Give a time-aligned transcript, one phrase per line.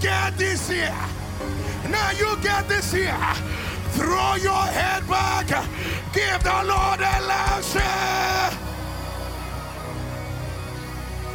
[0.00, 0.94] get this here.
[1.90, 3.16] Now you get this here.
[3.92, 5.48] Throw your head back.
[6.12, 7.46] Give the Lord a loud.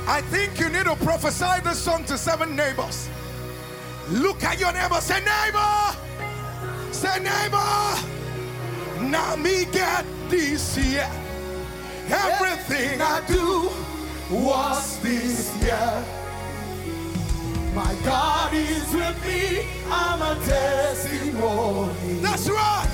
[0.08, 3.08] I think you need to prophesy this song to seven neighbors.
[4.10, 5.00] Look at your neighbor.
[5.00, 5.96] Say, neighbor.
[6.92, 7.96] Say, neighbor.
[9.10, 11.10] Now me get this year.
[12.10, 13.70] Everything I do
[14.36, 16.21] was this year.
[17.74, 19.66] My God is with me.
[19.90, 22.20] I'm a testimony.
[22.22, 22.88] That's right.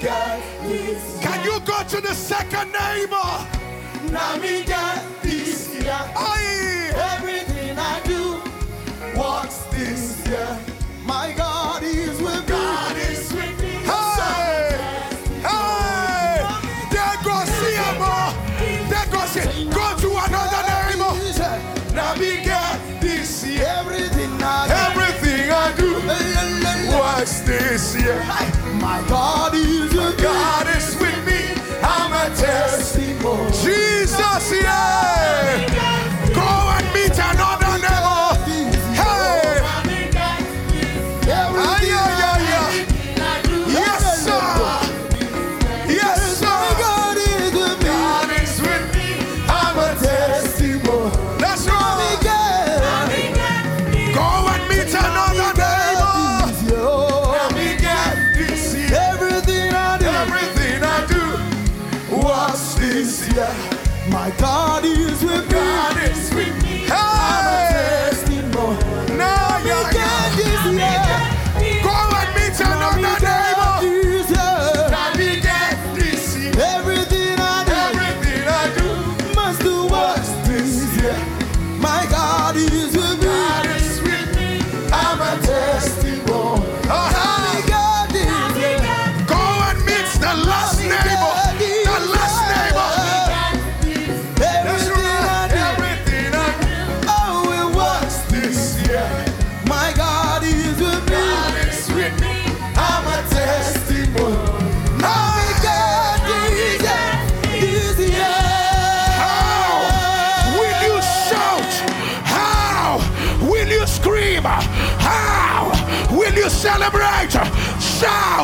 [0.00, 1.18] Get this.
[1.20, 3.46] Can you go to the second neighbor?
[4.66, 5.98] Get this year.
[6.14, 6.92] Aye.
[7.14, 8.40] Everything I do
[9.18, 10.58] works this year.
[11.04, 11.55] My God
[28.06, 28.22] year.
[28.80, 30.22] My God is me.
[30.22, 31.40] God is with me.
[31.82, 33.50] I'm a testimony.
[33.52, 35.66] Jesus, yeah.
[36.34, 38.28] Go and meet another neighbor.
[39.00, 39.60] Hey!
[41.58, 42.74] Ay, ay, ay, ay.
[43.68, 44.46] Yes, sir.
[45.88, 46.80] Yes, My sir.
[46.84, 47.86] God is with me.
[47.88, 49.08] God is with me.
[49.48, 51.25] I'm a Testimony.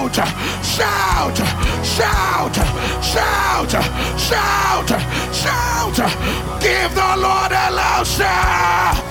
[0.03, 0.17] Shout,
[0.65, 1.37] shout,
[1.85, 2.57] shout,
[3.03, 3.71] shout,
[4.19, 4.91] shout,
[5.33, 5.97] shout.
[6.61, 9.05] Give the Lord a loud shout.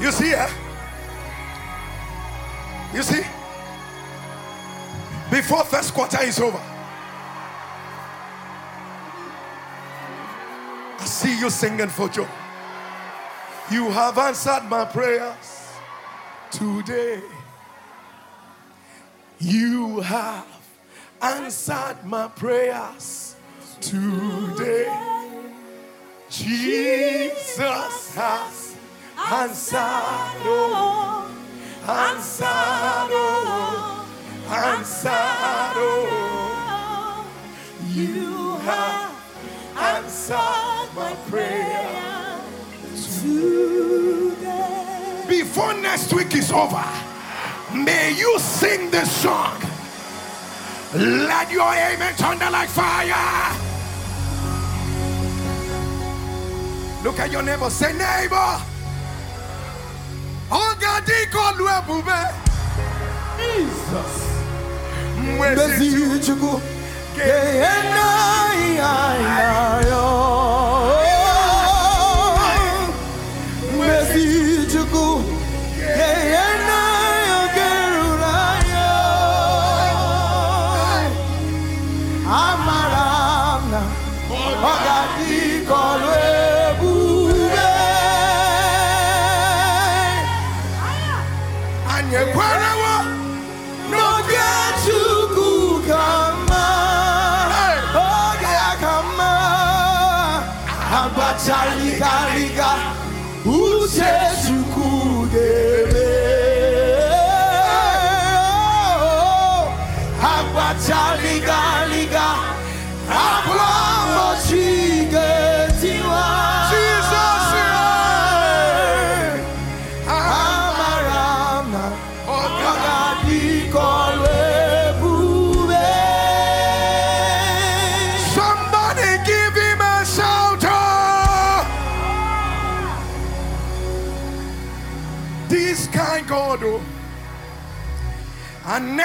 [0.00, 0.50] You see, eh?
[2.92, 3.22] You see?
[5.30, 6.60] Before first quarter is over,
[10.98, 12.26] I see you singing for joy.
[13.70, 15.68] You have answered my prayers
[16.50, 17.22] today.
[19.38, 20.46] You have
[21.22, 23.36] answered my prayers
[23.80, 24.92] today.
[26.28, 28.76] Jesus has
[29.16, 31.30] answered, oh,
[31.86, 32.48] answered,
[33.12, 34.08] oh,
[34.48, 35.12] answered,
[35.76, 37.24] oh.
[37.92, 39.14] You have
[39.76, 42.09] answered my prayer Today.
[45.28, 46.84] Before next week is over,
[47.74, 49.60] may you sing this song.
[50.94, 53.56] Let your amen thunder like fire.
[57.04, 57.70] Look at your neighbor.
[57.70, 58.60] Say, neighbor.
[63.38, 64.30] Jesus.
[65.36, 66.60] Mwezi Bezi chuku.
[67.16, 67.66] Bezi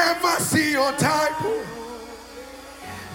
[0.06, 1.34] never see your type.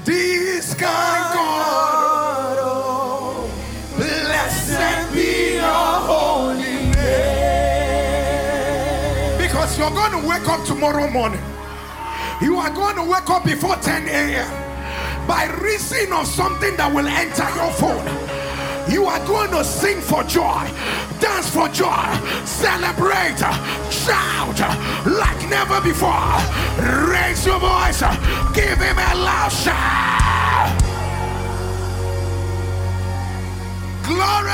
[0.04, 2.58] This kind God.
[2.60, 3.48] Oh.
[3.96, 8.19] Blessed be your holy name.
[9.38, 11.42] Because you're going to wake up tomorrow morning.
[12.42, 14.48] You are going to wake up before 10 a.m.
[15.28, 18.29] by reason of something that will enter your phone.
[18.90, 20.69] You are going to sing for joy,
[21.20, 22.10] dance for joy,
[22.44, 23.38] celebrate,
[23.88, 24.58] shout
[25.06, 26.34] like never before.
[27.08, 28.00] Raise your voice,
[28.52, 30.76] give him a loud shout.
[34.02, 34.50] Glory,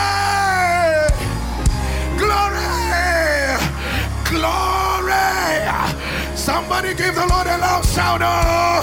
[2.18, 2.76] glory,
[4.28, 5.16] glory.
[6.36, 8.20] Somebody give the Lord a loud shout.
[8.22, 8.82] Oh.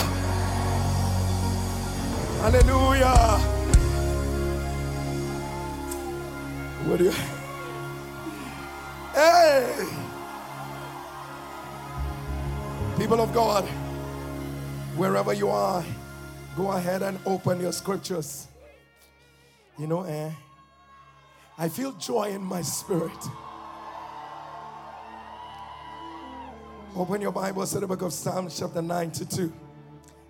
[2.42, 3.53] Hallelujah.
[6.86, 7.12] What do you?
[9.14, 9.88] Hey!
[12.98, 13.64] People of God,
[14.98, 15.84] wherever you are,
[16.58, 18.48] go ahead and open your scriptures.
[19.80, 20.30] You know, eh?
[21.58, 23.12] I feel joy in my spirit.
[26.96, 29.52] Open your Bible to the book of Psalms, chapter 92.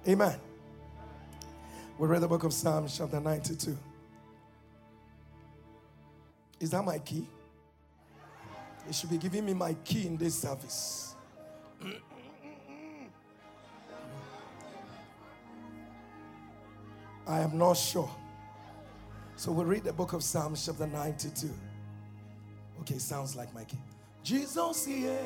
[0.07, 0.39] Amen.
[1.97, 3.77] We read the book of Psalms, chapter 92.
[6.63, 7.27] Is that my key?
[8.87, 11.13] It should be giving me my key in this service.
[17.27, 18.09] I am not sure.
[19.35, 21.49] So we'll read the book of Psalms, chapter 92.
[22.79, 23.79] Okay, sounds like my key.
[24.23, 25.17] Jesus, yeah.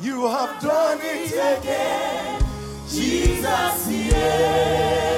[0.00, 2.42] You have done it again,
[2.88, 5.15] Jesus, yeah.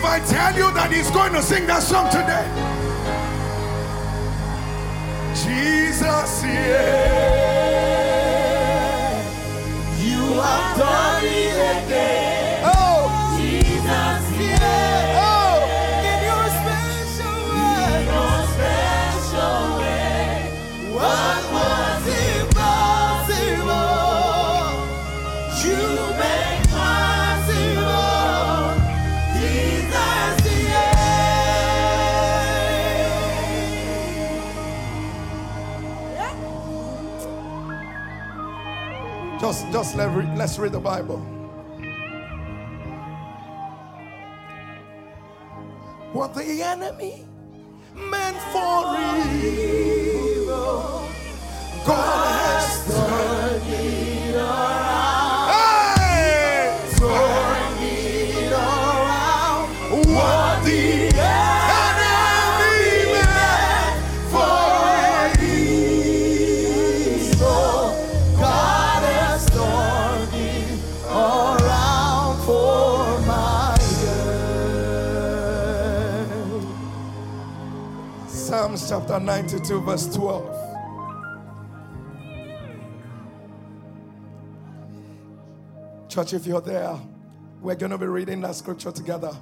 [0.00, 2.46] If I tell you that he's going to sing that song today?
[5.34, 7.60] Jesus, yeah.
[10.00, 12.29] You have done it again.
[39.50, 41.18] Just, just let re- let's read the Bible.
[46.12, 47.24] What the enemy
[47.96, 48.94] meant for
[49.42, 51.04] evil,
[51.84, 52.59] God
[79.10, 80.56] chapter 92, verse 12.
[86.08, 86.96] Church, if you're there,
[87.60, 89.36] we're going to be reading that scripture together.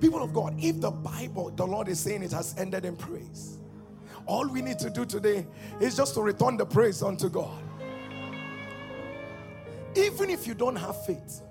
[0.00, 3.58] People of God, if the Bible, the Lord is saying it has ended in praise,
[4.26, 5.46] all we need to do today
[5.80, 7.62] is just to return the praise unto God.
[9.94, 11.42] Even if you don't have faith,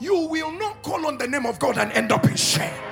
[0.00, 2.91] you will not call on the name of God and end up in shame.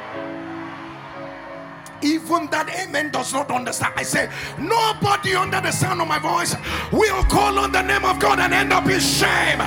[2.02, 3.94] Even that amen does not understand.
[3.96, 6.54] I say, nobody under the sound of my voice
[6.92, 9.58] will call on the name of God and end up in shame.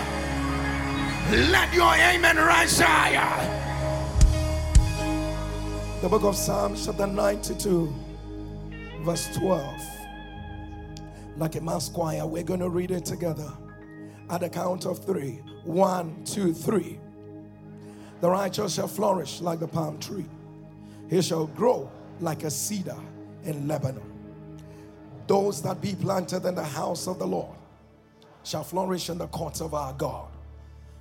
[1.52, 3.62] Let your amen rise higher.
[6.02, 7.94] The book of Psalms, chapter 92,
[9.02, 9.82] verse 12.
[11.38, 13.52] Like a mass choir, we're going to read it together
[14.30, 15.42] at the count of three.
[15.64, 17.00] One, two, three.
[18.22, 20.26] The righteous shall flourish like the palm tree,
[21.10, 23.00] he shall grow like a cedar
[23.44, 24.12] in Lebanon.
[25.28, 27.58] Those that be planted in the house of the Lord
[28.44, 30.28] shall flourish in the courts of our God.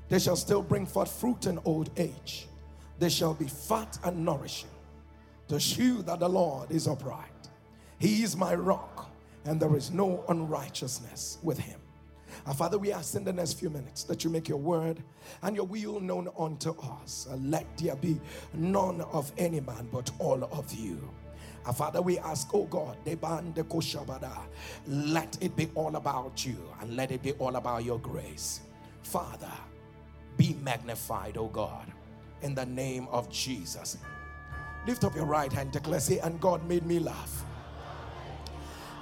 [0.08, 2.46] They shall still bring forth fruit in old age.
[2.98, 4.70] They shall be fat and nourishing.
[5.48, 7.28] To shew that the Lord is upright.
[7.98, 9.10] He is my rock,
[9.44, 11.81] and there is no unrighteousness with him.
[12.46, 15.02] Our Father, we ask in the next few minutes that you make your word
[15.42, 17.26] and your will known unto us.
[17.30, 18.20] And let there be
[18.52, 21.08] none of any man but all of you.
[21.64, 22.96] Our Father, we ask, oh God,
[24.86, 28.60] let it be all about you and let it be all about your grace.
[29.02, 29.52] Father,
[30.36, 31.86] be magnified, oh God,
[32.42, 33.98] in the name of Jesus.
[34.86, 37.44] Lift up your right hand, declare, say, and God made me laugh.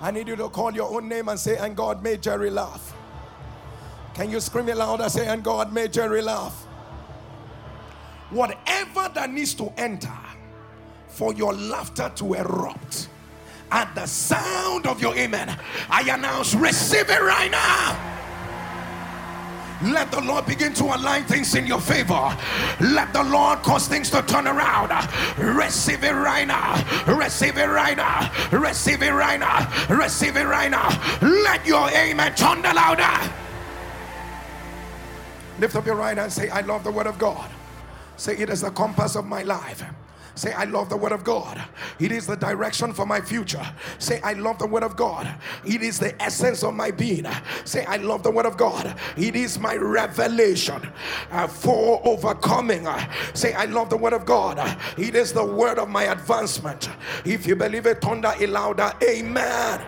[0.02, 2.94] I need you to call your own name and say, and God made Jerry laugh.
[4.14, 5.08] Can you scream it louder?
[5.08, 6.66] Say, and God made Jerry laugh.
[8.30, 10.12] Whatever that needs to enter
[11.08, 13.08] for your laughter to erupt
[13.72, 15.56] at the sound of your amen,
[15.88, 18.10] I announce, receive it right now.
[19.82, 22.36] Let the Lord begin to align things in your favor.
[22.80, 24.90] Let the Lord cause things to turn around.
[25.38, 26.76] Receive it right now.
[27.06, 28.30] Receive it right now.
[28.52, 29.86] Receive it right now.
[29.88, 30.88] Receive it right now.
[31.22, 33.32] Let your amen turn the louder.
[35.60, 37.50] Lift up your right hand say, I love the word of God.
[38.16, 39.84] Say, it is the compass of my life.
[40.34, 41.62] Say, I love the word of God.
[41.98, 43.66] It is the direction for my future.
[43.98, 45.30] Say, I love the word of God.
[45.66, 47.26] It is the essence of my being.
[47.66, 48.96] Say, I love the word of God.
[49.18, 50.80] It is my revelation
[51.30, 52.88] uh, for overcoming.
[53.34, 54.78] say, I love the word of God.
[54.96, 56.88] It is the word of my advancement.
[57.26, 58.94] If you believe it, thunder it louder.
[59.02, 59.82] Amen.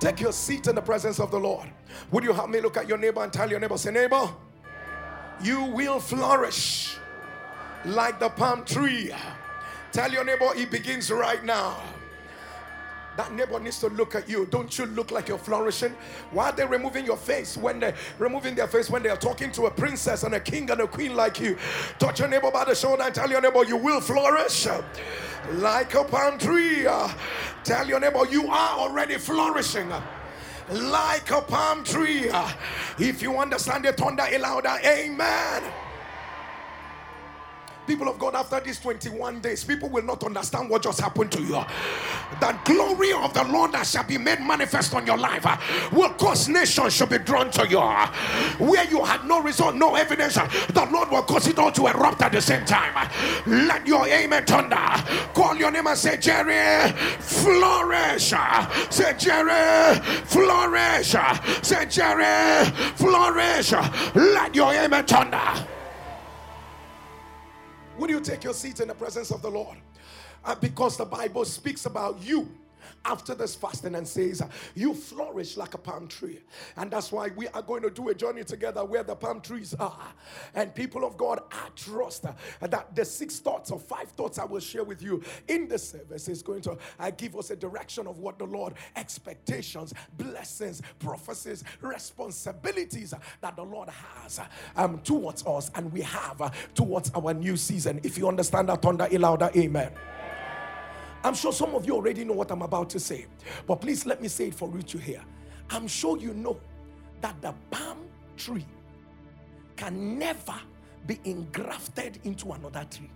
[0.00, 1.68] Take your seat in the presence of the Lord.
[2.10, 4.28] Would you help me look at your neighbor and tell your neighbor, say, neighbor,
[5.42, 6.96] you will flourish
[7.84, 9.12] like the palm tree.
[9.92, 11.80] Tell your neighbor it begins right now.
[13.16, 14.46] That neighbor needs to look at you.
[14.46, 15.92] Don't you look like you're flourishing?
[16.32, 19.52] Why are they removing your face when they're removing their face when they are talking
[19.52, 21.56] to a princess and a king and a queen like you?
[22.00, 24.66] Touch your neighbor by the shoulder and tell your neighbor you will flourish
[25.52, 26.86] like a palm tree.
[27.62, 29.92] Tell your neighbor you are already flourishing
[30.70, 32.30] like a palm tree.
[32.98, 35.62] If you understand it, thunder a louder amen.
[37.86, 41.42] People of God, after these 21 days, people will not understand what just happened to
[41.42, 41.62] you.
[42.40, 45.56] The glory of the Lord that shall be made manifest on your life uh,
[45.92, 47.80] will cause nations to be drawn to you.
[48.64, 51.86] Where you had no result, no evidence, uh, the Lord will cause it all to
[51.86, 53.10] erupt at the same time.
[53.46, 54.76] Let your amen thunder.
[55.34, 58.32] Call your name and say, Jerry, flourish.
[58.90, 61.14] Say, Jerry, flourish.
[61.62, 62.64] Say, Jerry,
[62.96, 63.72] flourish.
[64.14, 65.66] Let your amen thunder.
[67.98, 69.76] Will you take your seat in the presence of the Lord?
[70.44, 72.50] Uh, because the Bible speaks about you
[73.04, 74.42] after this fasting and says,
[74.74, 76.40] You flourish like a palm tree.
[76.76, 79.74] And that's why we are going to do a journey together where the palm trees
[79.74, 80.12] are.
[80.54, 82.24] And people of God, I trust
[82.60, 86.28] that the six thoughts or five thoughts I will share with you in the service
[86.28, 91.64] is going to uh, give us a direction of what the Lord expectations, blessings, prophecies,
[91.80, 94.40] responsibilities that the Lord has
[94.76, 98.00] um, towards us and we have uh, towards our new season.
[98.02, 99.92] If you understand that, thunder, louder, amen.
[101.24, 103.24] I'm sure some of you already know what I'm about to say,
[103.66, 105.24] but please let me say it for you to hear.
[105.70, 106.60] I'm sure you know
[107.22, 107.98] that the palm
[108.36, 108.66] tree
[109.74, 110.54] can never
[111.06, 113.10] be engrafted into another tree,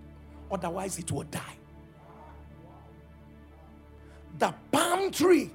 [0.51, 1.57] otherwise, it will die.
[4.39, 5.51] The palm tree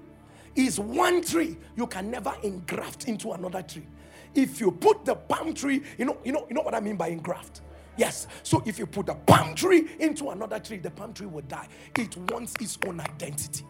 [0.55, 3.87] is one tree you can never engraft into another tree.
[4.35, 6.97] If you put the palm tree, you know, you know, you know what I mean
[6.97, 7.61] by engraft.
[7.97, 8.27] Yes.
[8.41, 11.67] So if you put a palm tree into another tree, the palm tree will die.
[11.97, 13.65] It wants its own identity.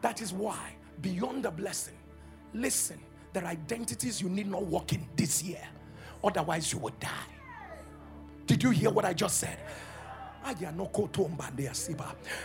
[0.00, 1.96] That is why, beyond the blessing,
[2.54, 2.98] listen,
[3.32, 5.62] there are identities you need not walk in this year.
[6.24, 7.08] Otherwise, you will die.
[8.46, 9.58] Did you hear what I just said?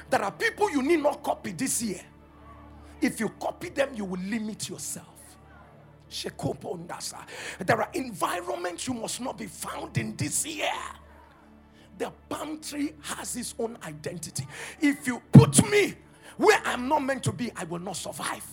[0.09, 2.01] There are people you need not copy this year.
[3.01, 5.16] If you copy them, you will limit yourself.
[7.65, 10.71] There are environments you must not be found in this year.
[11.97, 14.45] The palm tree has its own identity.
[14.79, 15.95] If you put me
[16.37, 18.45] where I'm not meant to be, I will not survive.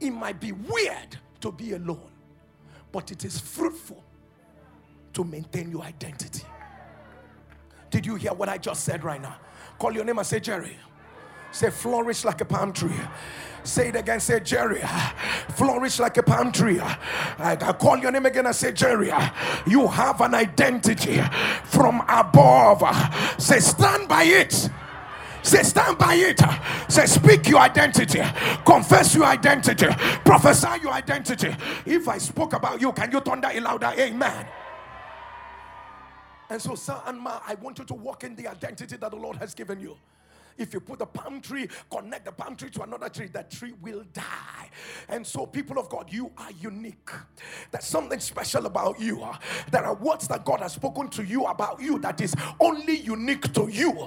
[0.00, 2.10] It might be weird to be alone,
[2.92, 4.04] but it is fruitful
[5.12, 6.44] to maintain your identity.
[7.90, 9.36] Did you hear what I just said right now?
[9.78, 10.76] Call your name and say, Jerry.
[11.52, 12.94] Say, flourish like a palm tree.
[13.64, 14.20] Say it again.
[14.20, 14.82] Say, Jerry,
[15.50, 16.80] flourish like a palm tree.
[16.80, 19.12] I, call your name again and say, Jerry,
[19.66, 21.20] you have an identity
[21.64, 22.82] from above.
[23.38, 24.70] Say, stand by it.
[25.42, 26.40] Say, stand by it.
[26.88, 28.22] Say, speak your identity.
[28.64, 29.86] Confess your identity.
[30.24, 31.54] Prophesy your identity.
[31.86, 33.92] If I spoke about you, can you thunder it louder?
[33.98, 34.46] Amen.
[36.50, 39.16] And so, sir and ma, I want you to walk in the identity that the
[39.16, 39.96] Lord has given you.
[40.60, 43.72] If you put a palm tree, connect the palm tree to another tree, that tree
[43.80, 44.68] will die.
[45.08, 47.08] And so, people of God, you are unique.
[47.70, 49.26] There's something special about you.
[49.72, 53.50] There are words that God has spoken to you about you that is only unique
[53.54, 54.06] to you.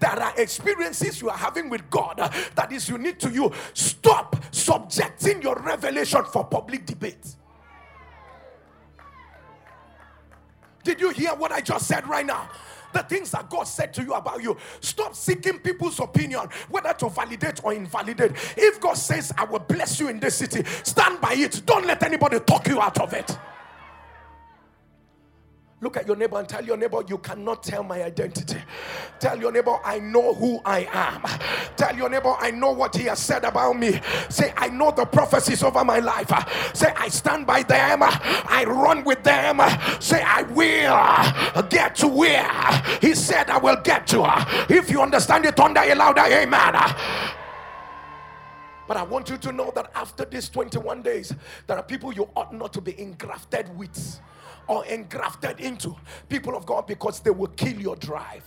[0.00, 2.16] There are experiences you are having with God
[2.56, 3.52] that is unique to you.
[3.72, 7.36] Stop subjecting your revelation for public debate.
[10.82, 12.50] Did you hear what I just said right now?
[12.92, 14.56] The things that God said to you about you.
[14.80, 18.32] Stop seeking people's opinion, whether to validate or invalidate.
[18.56, 21.62] If God says, I will bless you in this city, stand by it.
[21.66, 23.36] Don't let anybody talk you out of it.
[25.82, 28.62] Look at your neighbor and tell your neighbor, You cannot tell my identity.
[29.18, 31.22] Tell your neighbor, I know who I am.
[31.76, 34.00] Tell your neighbor, I know what he has said about me.
[34.28, 36.30] Say, I know the prophecies over my life.
[36.72, 37.98] Say, I stand by them.
[38.02, 39.58] I run with them.
[40.00, 42.48] Say, I will get to where
[43.00, 44.22] he said I will get to.
[44.68, 46.74] If you understand it, thunder a louder amen.
[48.86, 51.34] But I want you to know that after these 21 days,
[51.66, 54.20] there are people you ought not to be engrafted with
[54.68, 55.96] or engrafted into
[56.28, 58.44] people of God because they will kill your drive.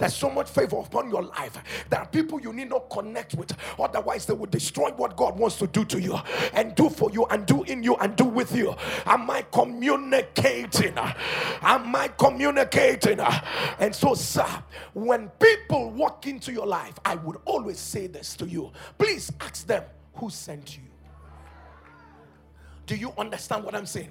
[0.00, 1.58] There's so much favor upon your life.
[1.90, 5.56] There are people you need not connect with, otherwise, they will destroy what God wants
[5.58, 6.18] to do to you
[6.54, 8.74] and do for you and do in you and do with you.
[9.04, 10.96] Am I communicating?
[10.96, 13.20] Am I communicating?
[13.78, 14.48] And so, sir,
[14.94, 19.66] when people walk into your life, I would always say this to you please ask
[19.66, 20.84] them who sent you.
[22.86, 24.10] Do you understand what I'm saying?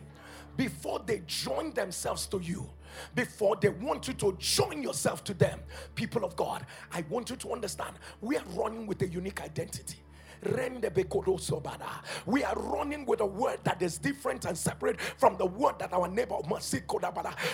[0.57, 2.69] Before they join themselves to you,
[3.15, 5.59] before they want you to join yourself to them,
[5.95, 9.97] people of God, I want you to understand we are running with a unique identity.
[12.25, 15.93] We are running with a word that is different and separate from the word that
[15.93, 16.83] our neighbor must seek.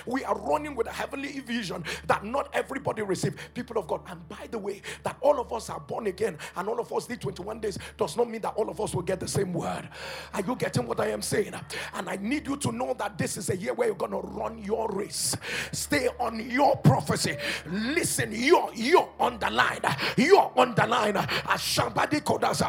[0.06, 3.36] We are running with a heavenly vision that not everybody receive.
[3.54, 6.68] People of God, and by the way, that all of us are born again and
[6.68, 9.20] all of us did 21 days does not mean that all of us will get
[9.20, 9.88] the same word.
[10.33, 11.53] Are you getting what I am saying?
[11.94, 14.57] And I need you to know that this is a year where you're gonna run
[14.59, 15.36] your race.
[15.72, 17.38] Stay on your prophecy.
[17.68, 19.79] Listen, you're you're on the line.
[20.18, 21.18] You're on the line.
[21.18, 22.20] As somebody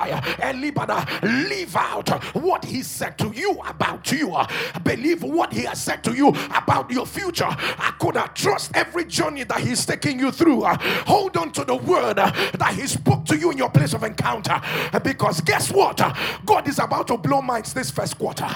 [0.06, 4.36] could Elibada, leave out what he said to you about you.
[4.84, 7.46] Believe what he has said to you about your future.
[7.48, 10.64] I could have trust every journey that he's taking you through.
[10.64, 14.60] Hold on to the word that he spoke to you in your place of encounter.
[15.02, 16.00] Because guess what?
[16.44, 18.48] God is about to blow minds this first quarter.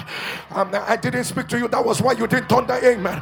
[0.51, 1.67] Um, I didn't speak to you.
[1.67, 2.73] That was why you didn't thunder.
[2.73, 3.19] Amen.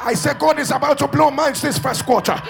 [0.00, 2.40] I said, God is about to blow minds this first quarter.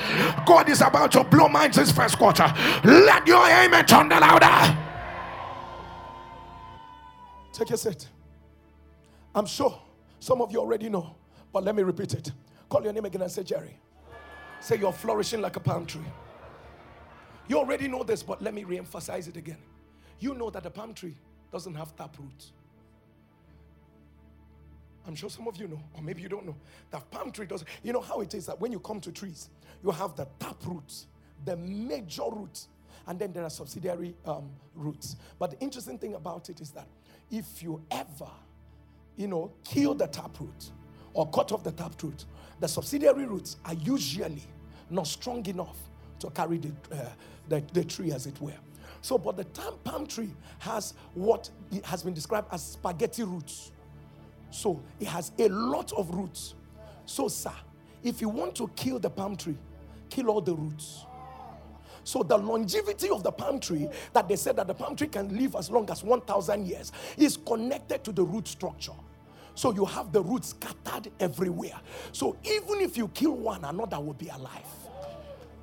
[0.47, 2.53] God is about to blow minds this first quarter.
[2.85, 4.88] Let your amen thunder louder.
[7.59, 8.07] Take a seat.
[9.35, 9.77] I'm sure
[10.21, 11.16] some of you already know,
[11.53, 12.31] but let me repeat it.
[12.68, 13.77] Call your name again and say, Jerry.
[14.61, 16.01] Say, You're flourishing like a palm tree.
[17.49, 19.59] You already know this, but let me re emphasize it again.
[20.21, 21.16] You know that a palm tree
[21.51, 22.53] doesn't have tap roots.
[25.05, 26.57] I'm sure some of you know, or maybe you don't know,
[26.92, 27.68] that palm tree doesn't.
[27.83, 29.49] You know how it is that when you come to trees,
[29.83, 31.09] you have the tap roots,
[31.44, 32.68] the major roots,
[33.09, 35.16] and then there are subsidiary um, roots.
[35.40, 36.87] But the interesting thing about it is that
[37.31, 38.31] if you ever,
[39.17, 40.71] you know, kill the taproot
[41.14, 42.25] or cut off the taproot,
[42.61, 44.43] the subsidiary roots are usually
[44.91, 45.77] not strong enough
[46.21, 47.09] to carry the, uh,
[47.49, 48.53] the, the, tree, as it were.
[49.01, 49.45] So, but the
[49.85, 51.51] palm tree has what
[51.85, 53.71] has been described as spaghetti roots.
[54.51, 56.55] So, it has a lot of roots.
[57.07, 57.53] So, sir,
[58.03, 59.57] if you want to kill the palm tree,
[60.11, 61.05] kill all the roots.
[62.09, 65.29] So the longevity of the palm tree that they said that the palm tree can
[65.37, 68.94] live as long as 1,000 years is connected to the root structure.
[69.55, 71.79] So you have the roots scattered everywhere.
[72.12, 74.64] So even if you kill one, another will be alive.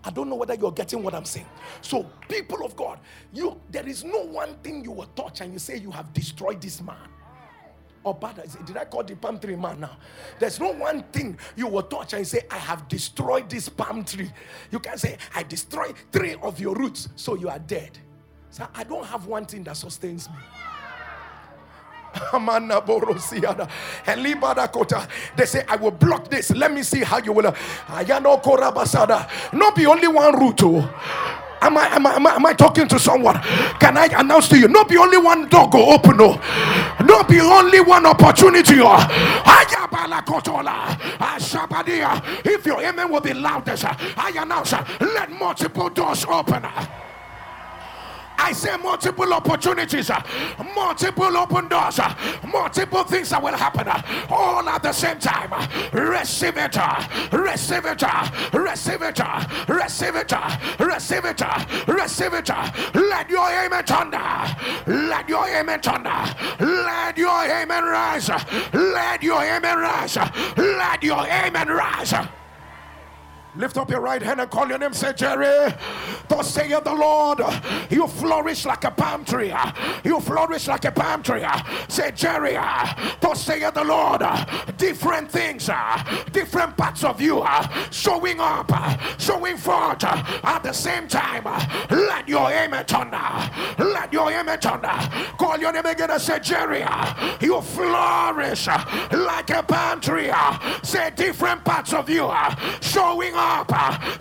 [0.04, 1.48] I don't know whether you're getting what I'm saying.
[1.82, 3.00] So, people of God,
[3.34, 6.62] you there is no one thing you will touch and you say you have destroyed
[6.62, 7.10] this man
[8.06, 8.42] or bad.
[8.66, 9.98] Did I call the palm tree man now?
[10.40, 14.32] There's no one thing you will touch and say, I have destroyed this palm tree.
[14.72, 17.98] You can say, I destroyed three of your roots, so you are dead.
[18.52, 20.36] So I don't have one thing that sustains me.
[25.36, 26.52] They say, I will block this.
[26.52, 27.48] Let me see how you will.
[27.48, 29.18] Uh,
[29.52, 30.64] Not be only one route.
[30.64, 31.42] Oh.
[31.66, 33.42] Am I, am, I, am, I, am I talking to someone?
[33.80, 34.68] Can I announce to you?
[34.68, 36.40] Not be only one door go open, no.
[37.04, 38.76] Not be only one opportunity.
[38.78, 39.08] Oh.
[42.46, 46.64] If your amen will be loudest, I announce, let multiple doors open.
[48.38, 50.22] I say multiple opportunities, uh,
[50.76, 52.14] multiple open doors, uh,
[52.52, 55.52] multiple things that will happen uh, all at the same time.
[55.92, 56.78] Receive it,
[57.32, 58.02] receive it,
[58.54, 59.20] receive it,
[59.68, 60.32] receive it,
[60.80, 62.50] receive it, receive it.
[62.96, 64.56] Let your amen thunder.
[64.88, 66.36] Let your amen thunder.
[66.60, 68.30] Let your amen rise.
[68.74, 70.18] Let your amen rise.
[70.58, 72.14] Let your amen rise.
[73.58, 74.94] Lift up your right hand and call your name.
[74.94, 75.74] Say, Jerry,
[76.28, 77.40] thus saith the Lord,
[77.90, 79.54] you flourish like a palm tree.
[80.04, 81.46] You flourish like a palm tree.
[81.88, 82.54] Say, Jerry,
[83.22, 84.24] thus saith the Lord,
[84.78, 85.70] different things,
[86.32, 88.72] different parts of you are showing up,
[89.20, 91.46] showing forth at the same time.
[91.90, 93.18] Let your amen thunder.
[93.80, 94.92] Let your amen thunder.
[95.38, 96.86] Call your name again and say, Jerry,
[97.42, 100.32] you flourish like a palm tree.
[100.84, 102.32] Say, different parts of you
[102.82, 103.72] showing up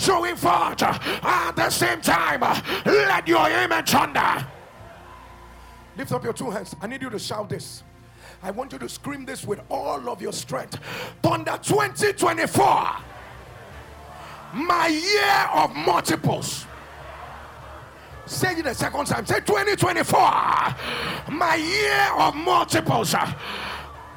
[0.00, 2.40] showing forth at the same time.
[2.86, 4.46] Let your amen thunder.
[5.98, 6.74] Lift up your two hands.
[6.80, 7.82] I need you to shout this.
[8.42, 10.78] I want you to scream this with all of your strength.
[11.22, 12.64] Thunder 2024,
[14.54, 16.66] my year of multiples.
[18.26, 19.26] Say it a second time.
[19.26, 20.18] Say 2024,
[21.32, 23.14] my year of multiples.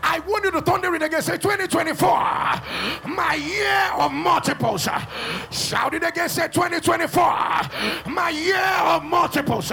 [0.10, 1.22] I want you to thunder it again.
[1.22, 2.08] Say 2024,
[3.10, 4.88] my year of multiples.
[5.52, 6.30] Shout it again.
[6.30, 7.24] Say 2024,
[8.10, 9.70] my year of multiples.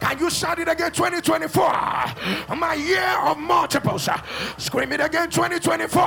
[0.00, 0.92] Can you shout it again?
[0.92, 4.08] 2024, my year of multiples.
[4.56, 5.28] Scream it again.
[5.28, 6.02] 2024,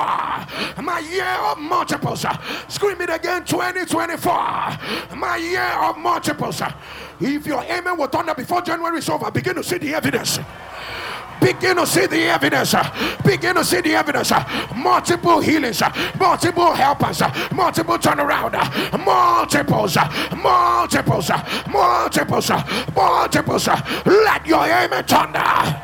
[0.82, 2.26] my year of multiples.
[2.66, 3.44] Scream it again.
[3.44, 6.60] 2024, my year of multiples.
[7.20, 10.40] If your amen will thunder before January is over, begin to see the evidence.
[11.40, 12.74] Begin to see the evidence.
[13.24, 14.32] Begin to see the evidence.
[14.76, 15.82] Multiple healings,
[16.18, 17.22] multiple helpers,
[17.52, 18.52] multiple turnaround,
[19.04, 19.96] multiples,
[20.36, 21.30] multiples,
[21.70, 22.50] multiples,
[22.94, 23.68] multiples.
[24.06, 25.82] Let your amen thunder.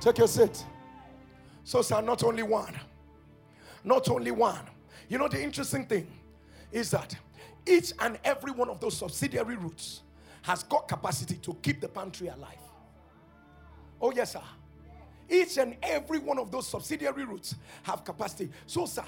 [0.00, 0.64] Take your seat.
[1.64, 2.78] So, sir, not only one,
[3.84, 4.60] not only one.
[5.08, 6.06] You know, the interesting thing
[6.72, 7.14] is that
[7.66, 10.02] each and every one of those subsidiary roots
[10.42, 12.63] has got capacity to keep the palm tree alive.
[14.04, 14.42] Oh, yes, sir.
[15.30, 18.50] Each and every one of those subsidiary roots have capacity.
[18.66, 19.04] So, sir,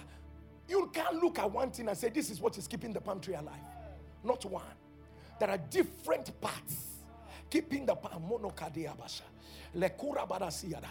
[0.66, 3.20] you can't look at one thing and say, This is what is keeping the palm
[3.20, 3.61] tree alive.
[4.24, 4.64] Not one.
[5.38, 7.02] There are different parts
[7.50, 9.20] keeping the palm monokadiabasha.
[9.76, 10.88] Lekura badasiada.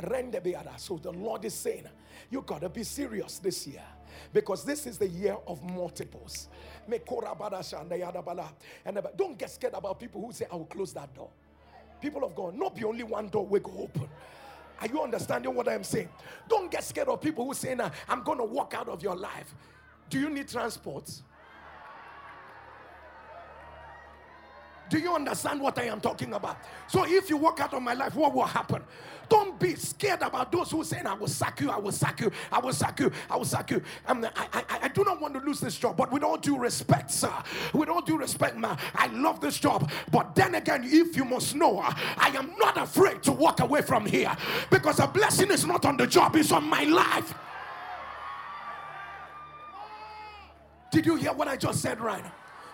[0.00, 0.80] Rendebeada.
[0.80, 1.84] So the Lord is saying,
[2.30, 3.84] You gotta be serious this year.
[4.32, 6.48] Because this is the year of multiples.
[6.86, 7.02] And
[9.18, 11.28] don't get scared about people who say, I will close that door
[12.02, 14.08] people of God, not be only one door will go open.
[14.80, 16.08] Are you understanding what I'm saying?
[16.48, 17.76] Don't get scared of people who say,
[18.08, 19.54] I'm going to walk out of your life.
[20.10, 21.08] Do you need transport?
[24.92, 26.58] Do you understand what I am talking about?
[26.86, 28.82] So if you walk out of my life, what will happen?
[29.26, 32.30] Don't be scared about those who say, I will sack you, I will sack you,
[32.52, 33.80] I will sack you, I will sack you.
[34.06, 36.58] Um, I, I, I do not want to lose this job, but with all due
[36.58, 37.32] respect, sir,
[37.72, 39.90] with all due respect, man, I love this job.
[40.10, 44.04] But then again, if you must know, I am not afraid to walk away from
[44.04, 44.36] here
[44.68, 47.32] because a blessing is not on the job, it's on my life.
[50.90, 52.26] Did you hear what I just said right?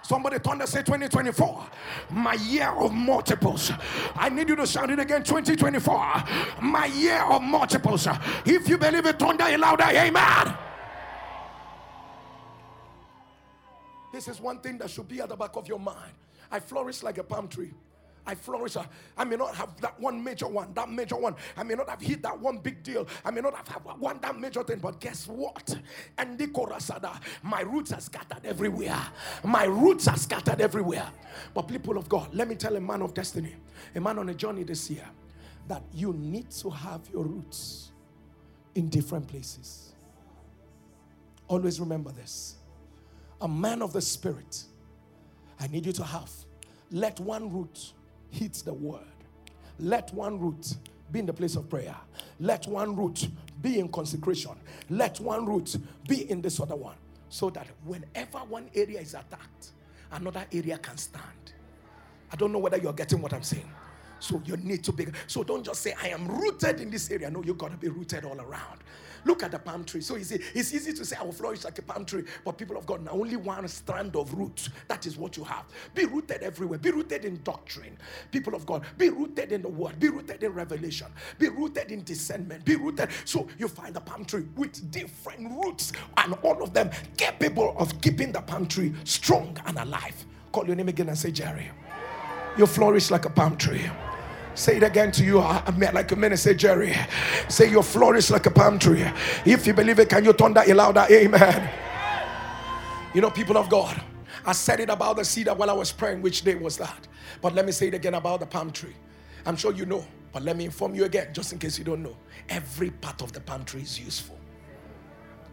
[0.02, 1.66] Somebody thunder say 2024,
[2.10, 3.72] my year of multiples.
[4.14, 6.24] I need you to shout it again 2024,
[6.62, 8.08] my year of multiples.
[8.46, 10.56] If you believe it, thunder it louder, amen.
[14.12, 16.14] This is one thing that should be at the back of your mind.
[16.50, 17.72] I flourish like a palm tree.
[18.28, 18.76] I flourish.
[19.16, 21.34] I may not have that one major one, that major one.
[21.56, 23.08] I may not have hit that one big deal.
[23.24, 24.80] I may not have, one that major thing.
[24.80, 25.74] But guess what?
[26.18, 29.00] And korasada, my roots are scattered everywhere.
[29.42, 31.10] My roots are scattered everywhere.
[31.54, 33.56] But people of God, let me tell a man of destiny,
[33.94, 35.06] a man on a journey this year,
[35.66, 37.92] that you need to have your roots
[38.74, 39.94] in different places.
[41.48, 42.56] Always remember this.
[43.40, 44.64] A man of the spirit,
[45.58, 46.30] I need you to have
[46.90, 47.92] let one root
[48.30, 49.02] hit the word.
[49.78, 50.74] Let one root
[51.12, 51.96] be in the place of prayer.
[52.40, 53.28] Let one root
[53.62, 54.52] be in consecration.
[54.90, 56.96] Let one root be in this other one.
[57.30, 59.72] So that whenever one area is attacked,
[60.12, 61.24] another area can stand.
[62.30, 63.70] I don't know whether you're getting what I'm saying.
[64.20, 65.06] So you need to be.
[65.26, 67.30] So don't just say, I am rooted in this area.
[67.30, 68.80] No, you got to be rooted all around.
[69.24, 70.00] Look at the palm tree.
[70.00, 70.40] So easy.
[70.54, 72.24] It's easy to say, I will flourish like a palm tree.
[72.44, 74.68] But people of God, now only one strand of root.
[74.88, 75.64] That is what you have.
[75.94, 76.78] Be rooted everywhere.
[76.78, 77.96] Be rooted in doctrine.
[78.30, 79.98] People of God, be rooted in the word.
[79.98, 81.08] Be rooted in revelation.
[81.38, 82.64] Be rooted in discernment.
[82.64, 83.10] Be rooted.
[83.24, 88.00] So you find the palm tree with different roots and all of them capable of
[88.00, 90.24] keeping the palm tree strong and alive.
[90.52, 91.70] Call your name again and say, Jerry.
[92.56, 93.88] You flourish like a palm tree.
[94.58, 96.36] Say it again to you like a minute.
[96.36, 96.92] Say, Jerry.
[97.48, 99.04] Say you flourish like a palm tree.
[99.44, 101.06] If you believe it, can you turn that louder?
[101.08, 101.70] Amen.
[103.14, 104.02] You know, people of God,
[104.44, 106.22] I said it about the cedar while I was praying.
[106.22, 107.06] Which day was that?
[107.40, 108.96] But let me say it again about the palm tree.
[109.46, 112.02] I'm sure you know, but let me inform you again, just in case you don't
[112.02, 112.16] know.
[112.48, 114.38] Every part of the palm tree is useful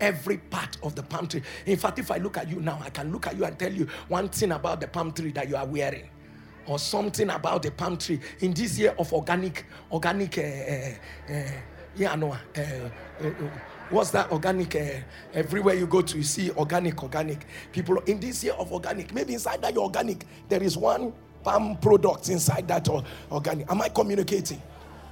[0.01, 1.41] every part of the palm tree.
[1.65, 3.71] In fact, if I look at you now, I can look at you and tell
[3.71, 6.09] you one thing about the palm tree that you are wearing,
[6.65, 10.41] or something about the palm tree in this year of organic, organic, uh,
[11.31, 11.41] uh,
[11.95, 13.29] yeah, no, uh,
[13.89, 14.75] what's that organic?
[15.33, 17.97] everywhere you go to, you see organic, organic people.
[18.07, 22.67] In this year of organic, maybe inside that organic, there is one palm product inside
[22.67, 22.87] that
[23.31, 23.69] organic.
[23.71, 24.61] Am I communicating?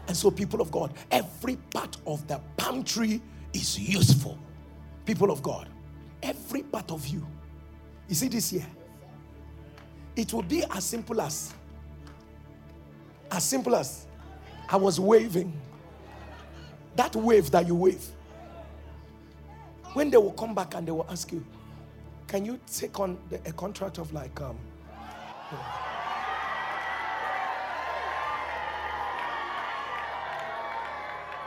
[0.08, 3.22] And so, people of God, every part of the palm tree
[3.54, 4.38] is useful
[5.06, 5.68] people of God,
[6.22, 7.26] every part of you,
[8.08, 8.66] you see this here,
[10.15, 11.54] it will be as simple as,
[13.32, 14.06] as simple as
[14.69, 15.54] I was waving.
[16.95, 18.06] That wave that you wave.
[19.93, 21.45] When they will come back and they will ask you,
[22.28, 24.58] can you take on the, a contract of like, um,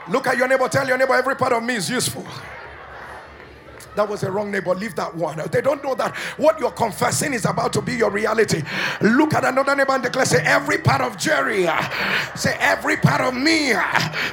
[0.09, 2.25] Look at your neighbor, tell your neighbor, every part of me is useful.
[3.97, 4.75] That was a wrong neighbor.
[4.75, 5.41] Leave that one.
[5.51, 8.61] They don't know that what you're confessing is about to be your reality.
[9.01, 11.67] Look at another neighbor and declare, say, every part of Jerry,
[12.35, 13.73] say, every part of me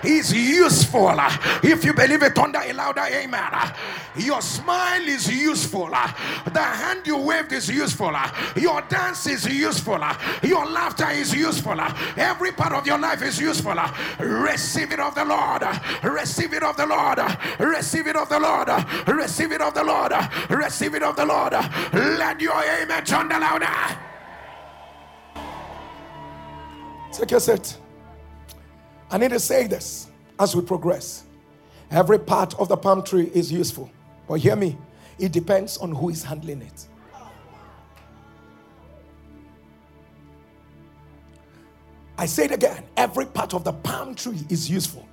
[0.02, 1.14] is useful.
[1.62, 3.52] If you believe it, thunder a louder amen.
[4.16, 5.88] Your smile is useful.
[5.88, 8.14] The hand you waved is useful.
[8.56, 9.98] Your dance is useful.
[10.42, 11.80] Your laughter is useful.
[12.18, 13.76] Every part of your life is useful.
[14.18, 15.62] Receive it of the Lord.
[16.02, 17.18] Receive it of the Lord.
[17.58, 18.68] Receive it of the Lord.
[19.08, 20.12] Receive it of the Lord.
[20.50, 21.52] Receive it of the Lord.
[21.92, 23.98] Let your amen the louder.
[27.12, 27.78] Take your seat.
[29.10, 31.24] I need to say this as we progress.
[31.90, 33.90] Every part of the palm tree is useful.
[34.26, 34.76] But hear me,
[35.18, 36.88] it depends on who is handling it.
[42.16, 45.06] I say it again every part of the palm tree is useful.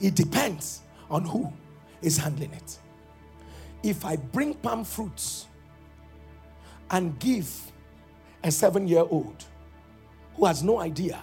[0.00, 1.52] It depends on who
[2.02, 2.78] is handling it
[3.82, 5.46] if I bring palm fruits
[6.90, 7.72] and give
[8.42, 9.44] a seven year old
[10.34, 11.20] who has no idea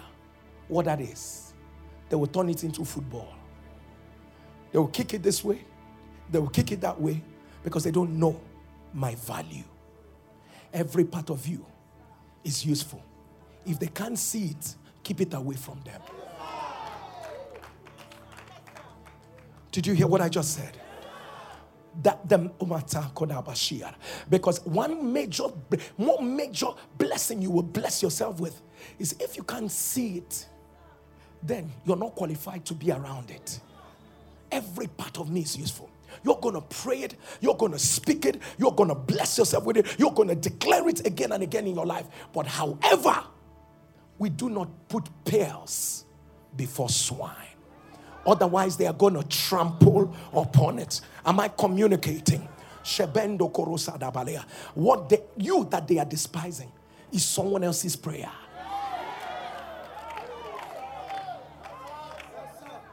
[0.68, 1.52] what that is,
[2.08, 3.34] they will turn it into football.
[4.72, 5.64] They will kick it this way,
[6.30, 7.22] they will kick it that way
[7.62, 8.40] because they don't know
[8.92, 9.64] my value.
[10.72, 11.64] Every part of you
[12.44, 13.02] is useful.
[13.66, 16.00] If they can't see it, keep it away from them.
[19.70, 20.78] Did you hear what I just said?
[22.02, 22.50] That the
[24.30, 25.44] because one major
[25.96, 28.60] one major blessing you will bless yourself with
[28.98, 30.46] is if you can't see it
[31.42, 33.60] then you're not qualified to be around it.
[34.52, 35.90] Every part of me is useful.
[36.24, 39.64] You're going to pray it you're going to speak it you're going to bless yourself
[39.64, 42.06] with it you're going to declare it again and again in your life.
[42.32, 43.24] But however
[44.18, 46.04] we do not put pearls
[46.56, 47.47] before swine
[48.26, 51.00] Otherwise, they are going to trample upon it.
[51.24, 52.46] Am I communicating?
[52.82, 56.70] Shebendo korosa What they, you that they are despising
[57.12, 58.30] is someone else's prayer.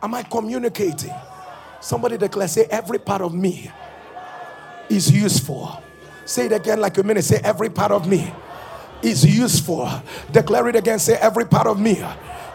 [0.02, 1.14] Am I communicating?
[1.82, 3.72] Somebody declare, say, every part of me
[4.90, 5.82] is useful.
[6.26, 7.24] Say it again like a minute.
[7.24, 8.32] Say, every part of me
[9.02, 9.90] is useful.
[10.32, 11.00] Declare it again.
[11.00, 12.04] Say, every part of me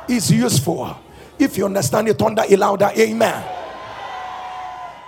[0.08, 0.96] is useful.
[1.40, 3.56] If you understand it, thunder a louder amen.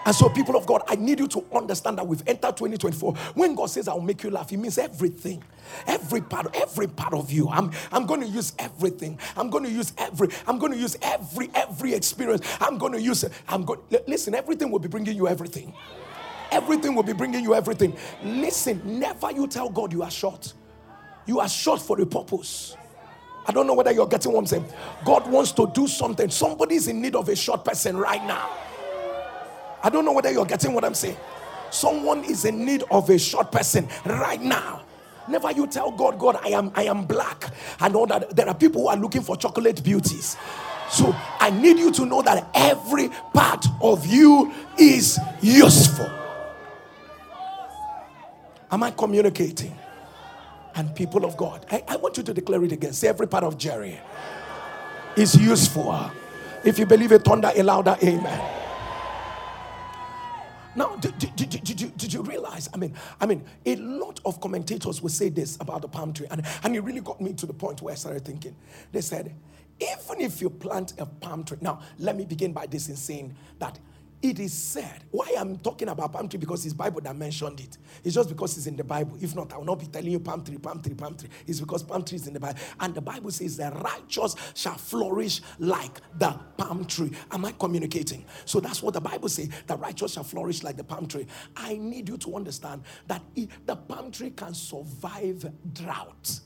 [0.05, 3.15] And so, people of God, I need you to understand that we've entered 2024.
[3.35, 5.45] When God says, I'll make you laugh, He means everything.
[5.87, 7.49] Every part, every part of you.
[7.49, 9.19] I'm, I'm going to use everything.
[9.37, 12.45] I'm going to use every, I'm going to use every, every experience.
[12.61, 13.25] I'm going to use.
[13.49, 15.73] I'm going, listen, everything will be bringing you everything.
[16.51, 17.97] Everything will be bringing you everything.
[18.25, 20.53] Listen, never you tell God you are short.
[21.27, 22.77] You are short for a purpose.
[23.47, 24.67] I don't know whether you're getting what I'm saying.
[25.05, 26.31] God wants to do something.
[26.31, 28.51] Somebody's in need of a short person right now.
[29.83, 31.17] I don't know whether you're getting what I'm saying.
[31.71, 34.83] Someone is in need of a short person right now.
[35.29, 37.51] Never you tell God, God, I am I am black.
[37.81, 40.37] I know that there are people who are looking for chocolate beauties.
[40.91, 46.11] So I need you to know that every part of you is useful.
[48.71, 49.77] Am I communicating?
[50.75, 51.67] And people of God.
[51.71, 52.93] I, I want you to declare it again.
[52.93, 53.99] Say every part of Jerry
[55.17, 56.11] is useful.
[56.65, 58.59] If you believe it, thunder a louder amen.
[60.75, 64.21] Now, did, did, did, did, you, did you realize I mean, I mean, a lot
[64.25, 67.35] of commentators will say this about the palm tree, and, and it really got me
[67.35, 68.57] to the point where I started thinking.
[68.91, 69.35] They said,
[69.81, 73.35] even if you plant a palm tree, now let me begin by this in saying
[73.59, 73.79] that
[74.23, 77.77] it is said, why I'm talking about palm tree because it's Bible that mentioned it.
[78.05, 79.19] It's just because it's in the Bible.
[79.21, 81.29] If not, I will not be telling you palm tree, palm tree, palm tree.
[81.47, 82.59] It's because palm tree is in the Bible.
[82.79, 87.11] And the Bible says the righteous shall flourish like the palm tree.
[87.33, 88.25] Am I communicating?
[88.45, 89.49] So that's what the Bible says.
[89.67, 91.27] The righteous shall flourish like the palm tree.
[91.57, 93.23] I need you to understand that
[93.67, 96.41] the palm tree can survive drought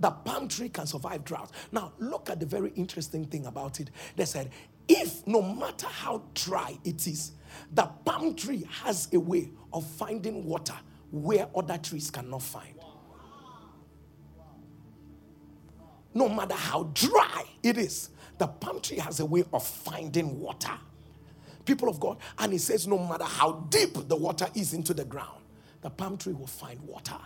[0.00, 1.50] the palm tree can survive drought.
[1.72, 3.90] Now, look at the very interesting thing about it.
[4.14, 4.50] They said,
[4.88, 7.32] if no matter how dry it is,
[7.72, 10.74] the palm tree has a way of finding water
[11.10, 12.74] where other trees cannot find.
[16.14, 20.72] No matter how dry it is, the palm tree has a way of finding water.
[21.64, 25.04] People of God, and he says, no matter how deep the water is into the
[25.04, 25.42] ground,
[25.82, 27.18] the palm tree will find water.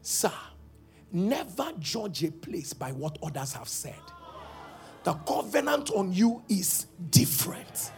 [0.00, 0.32] Sir,
[1.12, 4.00] never judge a place by what others have said
[5.04, 7.92] the covenant on you is different.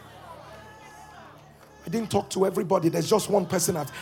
[1.86, 3.92] I didn't talk to everybody, there's just one person I've.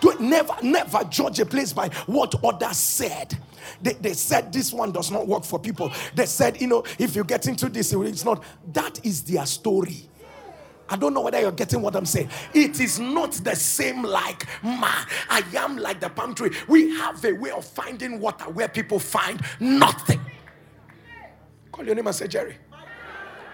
[0.00, 3.36] Do, never, never judge a place by what others said.
[3.82, 5.92] They, they said this one does not work for people.
[6.14, 8.42] They said, you know, if you get into this, it's not.
[8.72, 10.08] That is their story.
[10.88, 12.30] I don't know whether you're getting what I'm saying.
[12.52, 15.04] It is not the same like ma.
[15.28, 16.50] I am like the palm tree.
[16.66, 20.20] We have a way of finding water where people find nothing.
[21.80, 22.56] Call your name and say, Jerry.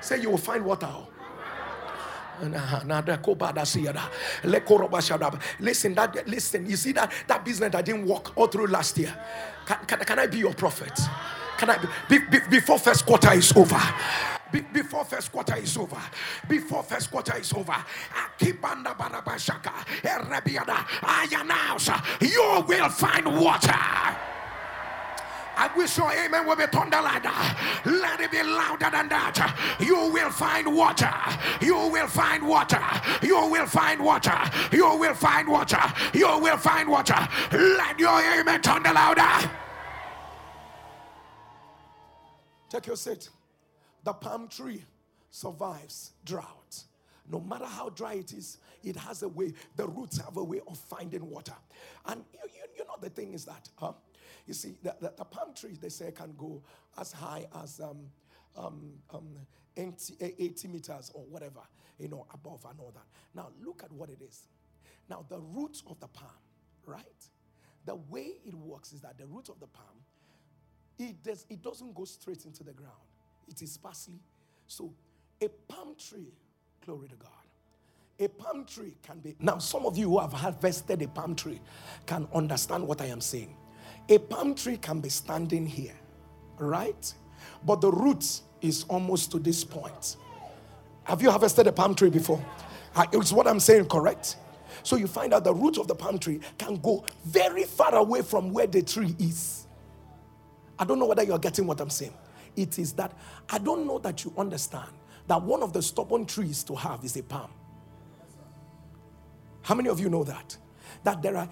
[0.00, 0.88] Say you will find water.
[5.60, 9.16] Listen, that listen, you see that that business that didn't work all through last year.
[9.64, 10.98] Can, can, can I be your prophet?
[11.56, 13.80] Can I be, be, before first quarter is over?
[14.50, 16.02] Be, before first quarter is over,
[16.48, 17.76] before first quarter is over,
[21.02, 24.35] I announce you will find water.
[25.56, 27.30] I wish your amen will be thunder louder.
[27.86, 29.76] Let it be louder than that.
[29.80, 31.12] You will find water.
[31.64, 32.82] You will find water.
[33.22, 34.38] You will find water.
[34.70, 35.80] You will find water.
[36.12, 37.28] You will find water.
[37.52, 39.50] Let your amen thunder louder.
[42.68, 43.30] Take your seat.
[44.04, 44.84] The palm tree
[45.30, 46.84] survives drought.
[47.30, 50.60] No matter how dry it is, it has a way, the roots have a way
[50.68, 51.54] of finding water.
[52.04, 53.92] And you, you, you know, the thing is that huh?
[54.46, 56.62] You see, the, the, the palm trees, they say, can go
[56.98, 57.98] as high as um,
[58.56, 59.28] um, um,
[59.76, 61.60] 80, 80 meters or whatever,
[61.98, 63.04] you know, above and all that.
[63.34, 64.48] Now, look at what it is.
[65.08, 66.30] Now, the roots of the palm,
[66.86, 67.04] right?
[67.84, 69.86] The way it works is that the root of the palm,
[70.98, 72.92] it, does, it doesn't go straight into the ground,
[73.48, 74.20] it is sparsely.
[74.66, 74.92] So,
[75.40, 76.32] a palm tree,
[76.84, 77.30] glory to God.
[78.18, 79.36] A palm tree can be.
[79.38, 81.60] Now, some of you who have harvested a palm tree
[82.06, 83.54] can understand what I am saying.
[84.08, 85.96] A palm tree can be standing here,
[86.58, 87.12] right?
[87.64, 90.16] But the root is almost to this point.
[91.04, 92.44] Have you harvested a palm tree before?
[92.94, 94.36] Uh, it's what I'm saying, correct?
[94.82, 98.22] So you find out the root of the palm tree can go very far away
[98.22, 99.66] from where the tree is.
[100.78, 102.14] I don't know whether you're getting what I'm saying.
[102.56, 103.12] It is that
[103.50, 104.90] I don't know that you understand
[105.26, 107.50] that one of the stubborn trees to have is a palm.
[109.62, 110.56] How many of you know that?
[111.02, 111.48] That there are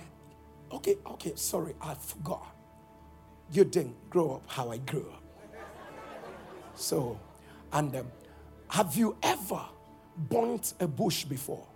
[0.73, 2.55] Okay, okay, sorry, I forgot.
[3.53, 5.23] You didn't grow up how I grew up.
[6.75, 7.19] So,
[7.73, 8.07] and um,
[8.69, 9.61] have you ever
[10.17, 11.67] burnt a bush before?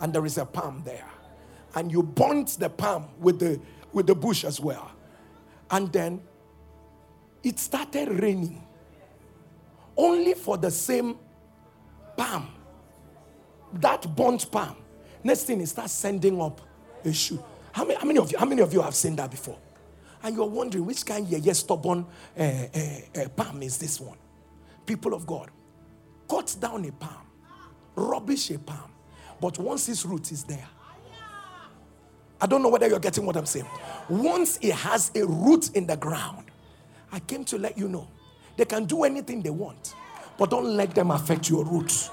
[0.00, 1.08] And there is a palm there.
[1.76, 3.60] And you burnt the palm with the
[3.92, 4.90] with the bush as well.
[5.70, 6.20] And then
[7.42, 8.66] it started raining.
[9.96, 11.16] Only for the same
[12.16, 12.48] palm.
[13.74, 14.76] That burnt palm.
[15.22, 16.60] Next thing it starts sending up
[17.04, 17.42] a shoot.
[17.74, 19.58] How many, how many of you, how many of you have seen that before?
[20.22, 22.06] And you're wondering which kind of yes, stubborn
[22.38, 22.78] uh, uh,
[23.20, 24.16] uh, palm is this one?
[24.86, 25.50] People of God,
[26.30, 27.26] cut down a palm,
[27.96, 28.92] rubbish a palm,
[29.40, 30.68] but once its root is there,
[32.40, 33.66] I don't know whether you're getting what I'm saying.
[34.08, 36.44] Once it has a root in the ground,
[37.10, 38.06] I came to let you know
[38.56, 39.96] they can do anything they want,
[40.38, 42.08] but don't let them affect your roots.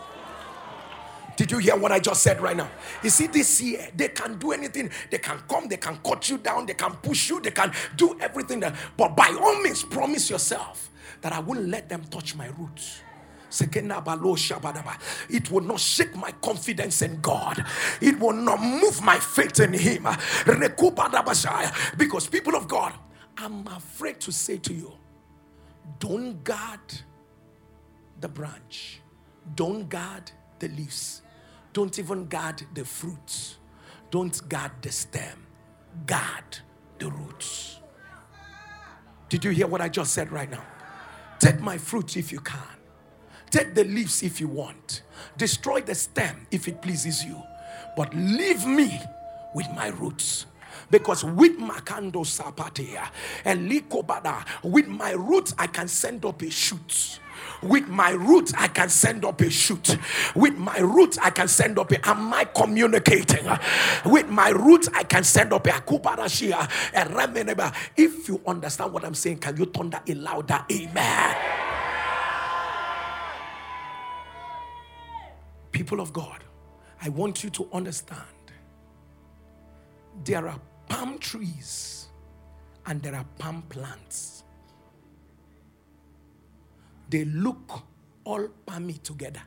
[1.36, 2.70] Did you hear what I just said right now?
[3.04, 4.90] You see, this year, they can do anything.
[5.10, 8.18] They can come, they can cut you down, they can push you, they can do
[8.20, 8.60] everything.
[8.60, 10.90] That, but by all means, promise yourself
[11.22, 13.02] that I won't let them touch my roots.
[13.60, 17.66] It will not shake my confidence in God.
[18.00, 20.08] It will not move my faith in Him.
[21.98, 22.94] Because, people of God,
[23.38, 24.94] I'm afraid to say to you,
[26.00, 26.80] don't guard
[28.22, 29.02] the branch,
[29.56, 30.32] don't guard
[30.62, 31.22] the leaves.
[31.74, 33.58] Don't even guard the fruits.
[34.10, 35.46] Don't guard the stem.
[36.06, 36.60] Guard
[37.00, 37.80] the roots.
[39.28, 40.64] Did you hear what I just said right now?
[41.40, 42.60] Take my fruits if you can.
[43.50, 45.04] Take the leaves if you want.
[45.38, 47.42] Destroy the stem if it pleases you.
[47.98, 49.02] But leave me
[49.54, 50.46] with my roots
[50.90, 53.10] because with Makando Sapatia
[53.46, 57.20] and Likobada, with my roots, I can send up a shoot.
[57.62, 59.98] With my roots, I can send up a shoot.
[60.36, 62.08] With my roots, I can send up a.
[62.08, 63.46] Am I communicating?
[64.06, 65.72] With my roots, I can send up a.
[67.98, 71.36] If you understand what I'm saying, can you thunder a louder amen?
[75.72, 76.44] People of God,
[77.02, 78.22] I want you to understand
[80.24, 82.08] there are palm trees
[82.86, 84.41] and there are palm plants.
[87.12, 87.84] They look
[88.24, 89.42] all palmy together.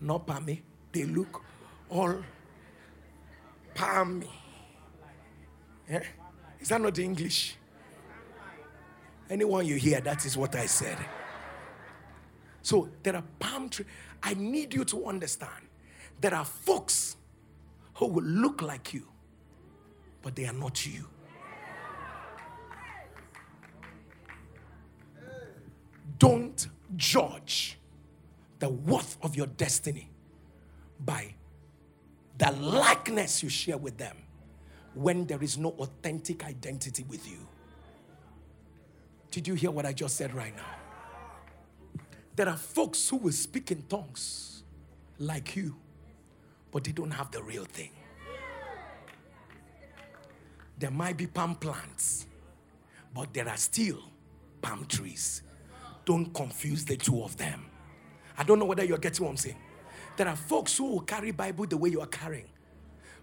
[0.00, 1.42] Not palmy, they look
[1.88, 2.16] all
[3.74, 4.30] palmy.
[5.88, 6.02] Yeah?
[6.60, 7.56] Is that not the English?
[9.30, 10.98] Anyone you hear, that is what I said.
[12.60, 13.88] So there are palm trees.
[14.22, 15.66] I need you to understand
[16.20, 17.16] there are folks
[17.94, 19.06] who will look like you
[20.22, 21.06] but they are not you.
[26.22, 27.80] Don't judge
[28.60, 30.08] the worth of your destiny
[31.04, 31.34] by
[32.38, 34.16] the likeness you share with them
[34.94, 37.48] when there is no authentic identity with you.
[39.32, 42.04] Did you hear what I just said right now?
[42.36, 44.62] There are folks who will speak in tongues
[45.18, 45.74] like you,
[46.70, 47.90] but they don't have the real thing.
[50.78, 52.26] There might be palm plants,
[53.12, 53.98] but there are still
[54.60, 55.42] palm trees.
[56.04, 57.66] Don't confuse the two of them.
[58.36, 59.56] I don't know whether you're getting what I'm saying.
[60.16, 62.48] There are folks who will carry Bible the way you are carrying,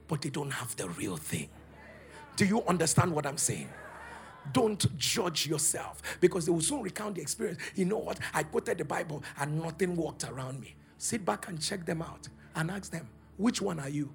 [0.08, 1.50] but they don't have the real thing.
[2.36, 3.70] Do you understand what I'm saying?
[4.54, 7.60] Don't judge yourself because they will soon recount the experience.
[7.76, 8.20] You know what?
[8.34, 10.76] I quoted the Bible and nothing worked around me.
[10.98, 13.08] Sit back and check them out and ask them,
[13.38, 14.12] which one are you?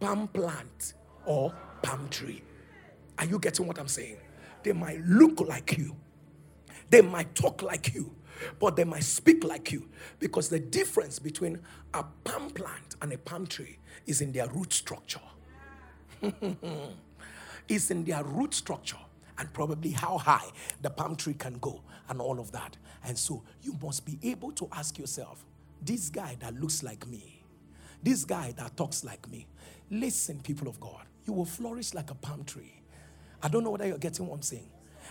[0.00, 0.94] Palm plant
[1.26, 2.42] or palm tree?
[3.18, 4.18] Are you getting what I'm saying?
[4.62, 5.96] They might look like you,
[6.90, 8.14] they might talk like you,
[8.58, 11.60] but they might speak like you because the difference between
[11.94, 15.20] a palm plant and a palm tree is in their root structure.
[17.68, 18.98] is in their root structure
[19.38, 20.46] and probably how high
[20.82, 22.76] the palm tree can go and all of that.
[23.04, 25.44] And so you must be able to ask yourself
[25.82, 27.42] this guy that looks like me,
[28.02, 29.46] this guy that talks like me,
[29.90, 32.82] listen, people of God, you will flourish like a palm tree.
[33.42, 34.68] I don't know whether you're getting what I'm saying.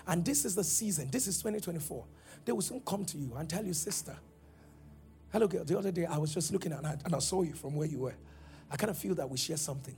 [0.08, 1.10] And this is the season.
[1.12, 2.06] This is 2024.
[2.46, 4.16] They will soon come to you and tell you, sister.
[5.34, 5.66] Hello, girl.
[5.66, 7.88] The other day I was just looking and I, and I saw you from where
[7.88, 8.16] you were.
[8.72, 9.96] I kind of feel that we share something.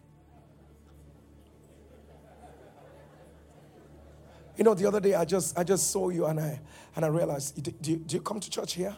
[4.57, 6.59] You know, the other day I just I just saw you and I
[6.95, 8.95] and I realized, do you, do you come to church here?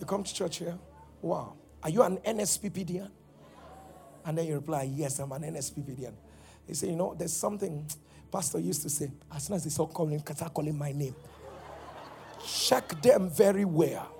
[0.00, 0.76] You come to church here?
[1.20, 1.54] Wow.
[1.82, 3.10] Are you an NSPPDian?
[4.24, 6.14] And then you reply, Yes, I'm an NSPPDian.
[6.66, 7.86] He said, You know, there's something
[8.32, 9.10] Pastor used to say.
[9.30, 11.14] As soon as they saw calling, start calling my name.
[12.44, 14.10] Check them very well.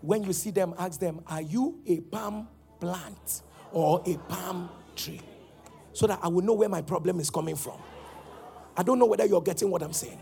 [0.00, 2.48] When you see them, ask them, Are you a palm
[2.78, 5.20] plant or a palm tree?
[5.92, 7.78] So that I will know where my problem is coming from.
[8.76, 10.20] I don't know whether you're getting what I'm saying.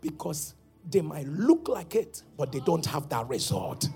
[0.00, 0.54] Because
[0.88, 3.88] they might look like it, but they don't have that result.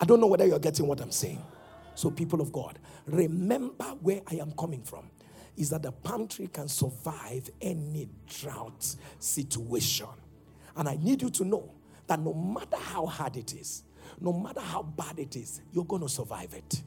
[0.00, 1.42] I don't know whether you're getting what I'm saying.
[1.98, 5.10] So, people of God, remember where I am coming from
[5.56, 10.06] is that the palm tree can survive any drought situation.
[10.76, 11.72] And I need you to know
[12.06, 13.82] that no matter how hard it is,
[14.20, 16.82] no matter how bad it is, you're going to survive it.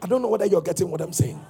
[0.00, 1.44] I don't know whether you're getting what I'm saying.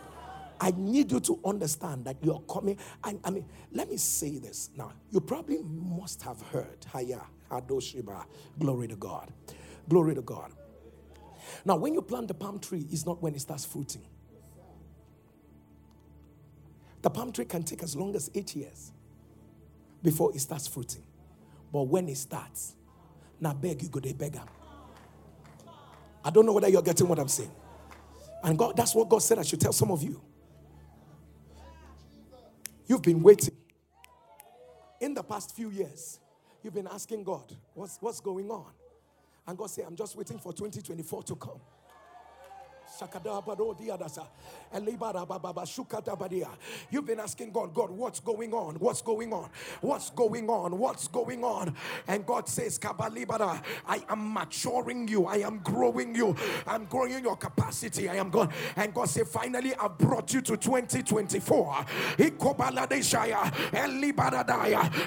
[0.58, 2.78] I need you to understand that you're coming.
[3.02, 4.90] I, I mean, let me say this now.
[5.10, 8.24] You probably must have heard, Haya, Hadoshiba,
[8.58, 9.30] glory to God.
[9.86, 10.50] Glory to God.
[11.64, 14.02] Now, when you plant the palm tree, it's not when it starts fruiting.
[17.02, 18.92] The palm tree can take as long as eight years
[20.02, 21.02] before it starts fruiting.
[21.72, 22.76] But when it starts,
[23.40, 24.38] now beg you go to beg.
[26.24, 27.50] I don't know whether you're getting what I'm saying.
[28.42, 30.20] And God, that's what God said I should tell some of you.
[32.86, 33.56] You've been waiting.
[35.00, 36.20] In the past few years,
[36.62, 38.72] you've been asking God, what's, what's going on?
[39.46, 41.60] And God said, I'm just waiting for 2024 to come
[46.90, 48.74] You've been asking God, God, what's going on?
[48.76, 49.50] What's going on?
[49.80, 50.78] What's going on?
[50.78, 51.74] What's going on?
[52.06, 55.26] And God says, Kabalibara, I am maturing you.
[55.26, 56.36] I am growing you.
[56.66, 58.08] I'm growing your capacity.
[58.08, 58.52] I am God.
[58.76, 61.84] And God said, finally, I've brought you to 2024.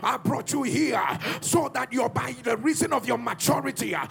[0.03, 4.05] I brought you here so that you're by the reason of your maturity, uh,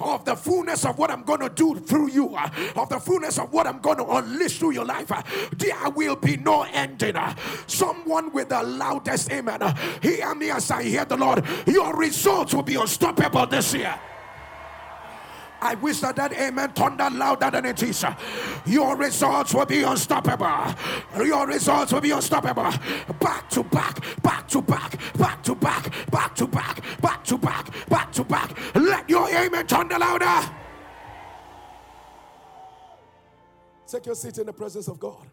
[0.00, 3.38] of the fullness of what I'm going to do through you, Uh, of the fullness
[3.38, 5.22] of what I'm going to unleash through your life, uh,
[5.56, 7.16] there will be no ending.
[7.16, 7.34] Uh,
[7.66, 9.60] someone with the loudest amen,
[10.02, 11.44] hear me as I hear the Lord.
[11.66, 13.98] Your results will be unstoppable this year.
[15.62, 18.04] I wish that that amen thunder louder than it is.
[18.64, 20.74] Your results will be unstoppable.
[21.22, 22.72] Your results will be unstoppable.
[23.20, 27.88] Back to back, back to back, back to back, back to back, back to back,
[27.88, 28.74] back to back.
[28.74, 30.59] Let your amen thunder louder.
[33.90, 35.26] Take your seat in the presence of God.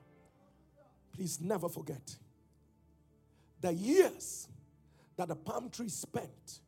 [1.14, 2.16] Please never forget
[3.62, 4.48] the years
[5.16, 6.60] that the palm tree spent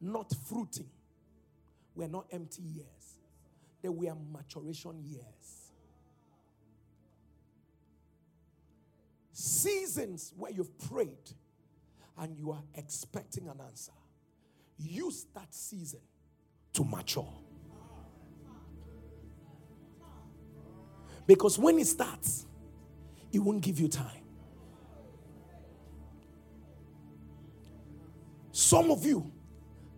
[0.00, 0.88] not fruiting
[1.94, 3.18] were not empty years,
[3.82, 5.70] they were maturation years.
[9.32, 11.30] Seasons where you've prayed
[12.18, 13.92] and you are expecting an answer.
[14.78, 16.00] Use that season
[16.72, 17.32] to mature.
[21.26, 22.46] Because when it starts,
[23.32, 24.22] it won't give you time.
[28.52, 29.30] Some of you,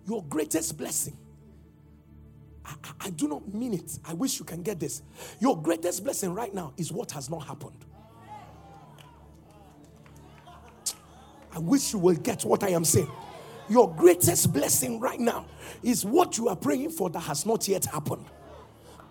[0.07, 1.17] your greatest blessing,
[2.65, 3.99] I, I, do not mean it.
[4.05, 5.03] I wish you can get this.
[5.41, 7.85] Your greatest blessing right now is what has not happened.
[11.53, 13.11] I wish you will get what I am saying.
[13.69, 15.47] Your greatest blessing right now
[15.83, 18.25] is what you are praying for that has not yet happened.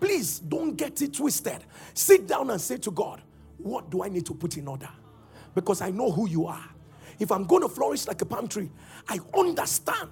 [0.00, 1.64] Please don't get it twisted.
[1.94, 3.22] Sit down and say to God,
[3.58, 4.88] What do I need to put in order?
[5.54, 6.64] Because I know who you are.
[7.18, 8.70] If I'm going to flourish like a palm tree,
[9.08, 10.10] I understand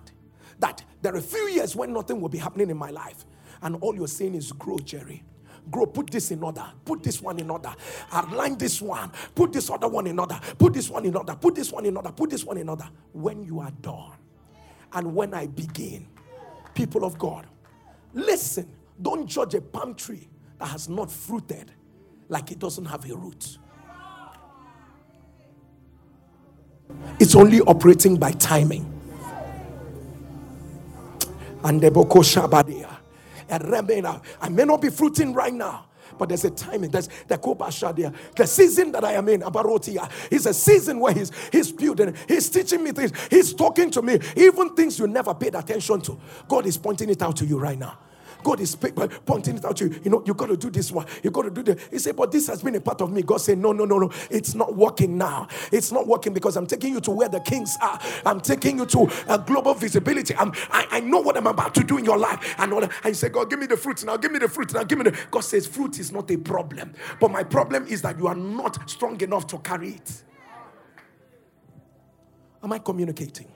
[0.59, 3.27] that there are a few years when nothing will be happening in my life.
[3.63, 5.23] And all you're saying is grow, Jerry.
[5.71, 7.75] Grow, put this in order, put this one in order,
[8.13, 11.55] align this one, put this other one in order, put this one in order, put
[11.55, 12.87] this one in order, put this one in order.
[13.13, 14.13] When you are done,
[14.93, 16.07] and when I begin,
[16.75, 17.47] people of God,
[18.13, 18.69] listen,
[19.01, 20.29] don't judge a palm tree
[20.59, 21.73] that has not fruited
[22.29, 23.59] like it doesn't have a root.
[27.19, 28.91] It's only operating by timing.
[31.65, 32.91] And the Boko Shabadia.
[33.51, 35.87] I may not be fruiting right now.
[36.19, 36.91] But there's a timing.
[36.91, 38.15] There's the Kubashadia.
[38.37, 42.49] The season that I am in, Abarotia, is a season where he's he's building, he's
[42.49, 46.21] teaching me things, he's talking to me, even things you never paid attention to.
[46.47, 47.99] God is pointing it out to you right now.
[48.45, 50.01] God is pointing it out to you.
[50.05, 51.07] You know, you got to do this one.
[51.23, 51.81] You got to do that.
[51.91, 53.23] He said, but this has been a part of me.
[53.23, 54.13] God said, no, no, no, no.
[54.31, 55.49] It's not working now.
[55.73, 57.99] It's not working because I'm taking you to where the kings are.
[58.25, 60.37] I'm taking you to a global visibility.
[60.37, 62.55] I'm, I, I know what I'm about to do in your life.
[62.59, 64.17] And, all, he said, God, give me the fruit now.
[64.19, 64.85] Give me the fruit now.
[64.85, 65.19] Give me the.
[65.31, 66.93] God says, fruit is not a problem.
[67.19, 70.23] But my problem is that you are not strong enough to carry it.
[72.63, 73.49] Am I communicating?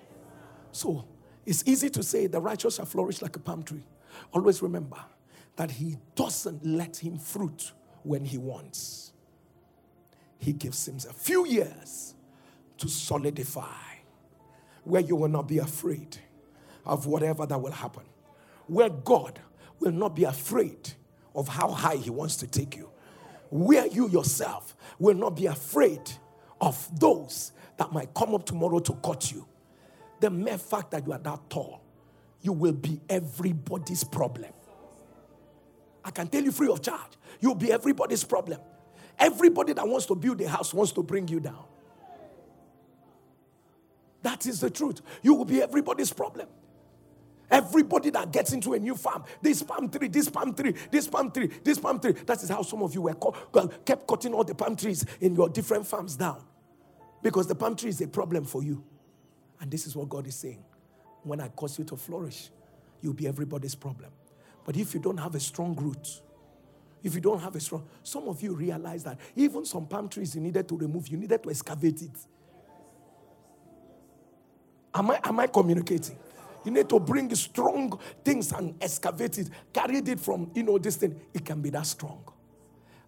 [0.73, 1.05] So
[1.47, 3.83] it's easy to say the righteous shall flourish like a palm tree.
[4.33, 4.99] Always remember
[5.57, 9.13] that He doesn't let him fruit when He wants.
[10.39, 12.15] He gives him a few years
[12.79, 13.67] to solidify
[14.85, 16.17] where you will not be afraid
[16.87, 18.05] of whatever that will happen.
[18.67, 19.41] Where God
[19.81, 20.93] will not be afraid
[21.35, 22.91] of how high He wants to take you.
[23.51, 26.01] Where you yourself will not be afraid
[26.61, 29.47] of those that might come up tomorrow to cut you.
[30.21, 31.78] The mere fact that you are that tall
[32.41, 34.53] you will be everybody's problem.
[36.05, 37.13] I can tell you free of charge.
[37.41, 38.61] You'll be everybody's problem.
[39.19, 41.65] Everybody that wants to build a house wants to bring you down.
[44.23, 45.01] That is the truth.
[45.23, 46.49] You will be everybody's problem.
[47.51, 51.31] Everybody that gets into a new farm, this palm tree, this palm tree, this palm
[51.31, 52.13] tree, this palm tree.
[52.13, 53.17] That is how some of you were
[53.85, 56.43] kept cutting all the palm trees in your different farms down.
[57.23, 58.85] Because the palm tree is a problem for you.
[59.61, 60.63] And this is what God is saying
[61.29, 62.51] when I cause you to flourish,
[63.01, 64.11] you'll be everybody's problem.
[64.65, 66.21] But if you don't have a strong root,
[67.03, 70.35] if you don't have a strong, some of you realize that even some palm trees
[70.35, 72.11] you needed to remove, you needed to excavate it.
[74.95, 76.19] Am I, am I communicating?
[76.65, 80.97] You need to bring strong things and excavate it, carry it from, you know, this
[80.97, 81.19] thing.
[81.33, 82.25] It can be that strong.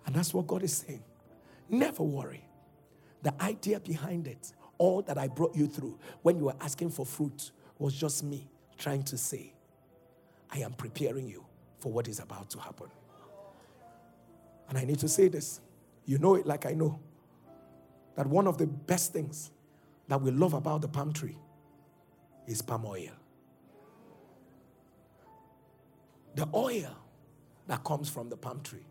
[0.06, 1.02] And that's what God is saying.
[1.68, 2.44] Never worry.
[3.22, 7.04] The idea behind it, all that I brought you through when you were asking for
[7.04, 7.50] fruit,
[7.80, 8.46] was just me
[8.78, 9.52] trying to say,
[10.50, 11.44] I am preparing you
[11.78, 12.88] for what is about to happen.
[14.68, 15.60] And I need to say this.
[16.04, 17.00] You know it like I know.
[18.16, 19.50] That one of the best things
[20.08, 21.38] that we love about the palm tree
[22.46, 23.12] is palm oil.
[26.34, 26.94] The oil
[27.66, 28.84] that comes from the palm tree.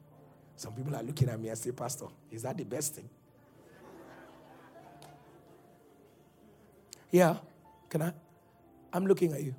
[0.55, 3.09] Some people are looking at me and say, Pastor, is that the best thing?
[7.11, 7.37] Yeah,
[7.89, 8.13] can I?
[8.91, 9.55] I'm looking at you.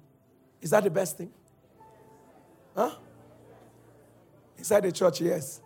[0.60, 1.30] Is that the best thing?
[2.74, 2.94] Huh?
[4.58, 5.60] Inside the church, yes.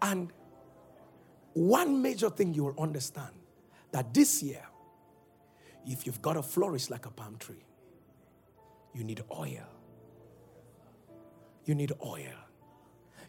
[0.00, 0.32] And
[1.54, 3.34] one major thing you will understand
[3.90, 4.62] that this year,
[5.86, 7.64] if you've got to flourish like a palm tree,
[8.94, 9.66] you need oil.
[11.64, 12.34] You need oil.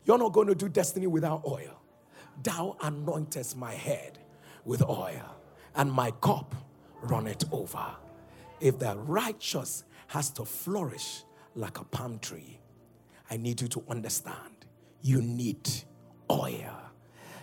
[0.06, 1.82] You're not going to do destiny without oil.
[2.44, 4.20] Thou anointest my head
[4.64, 5.36] with oil,
[5.76, 6.56] and my cup
[7.02, 7.86] runneth over.
[8.60, 11.24] If the righteous has to flourish
[11.56, 12.60] like a palm tree,
[13.30, 14.66] I need you to understand
[15.02, 15.70] you need
[16.30, 16.76] oil.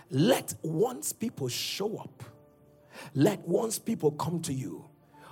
[0.09, 2.23] Let once people show up,
[3.13, 4.85] let once people come to you,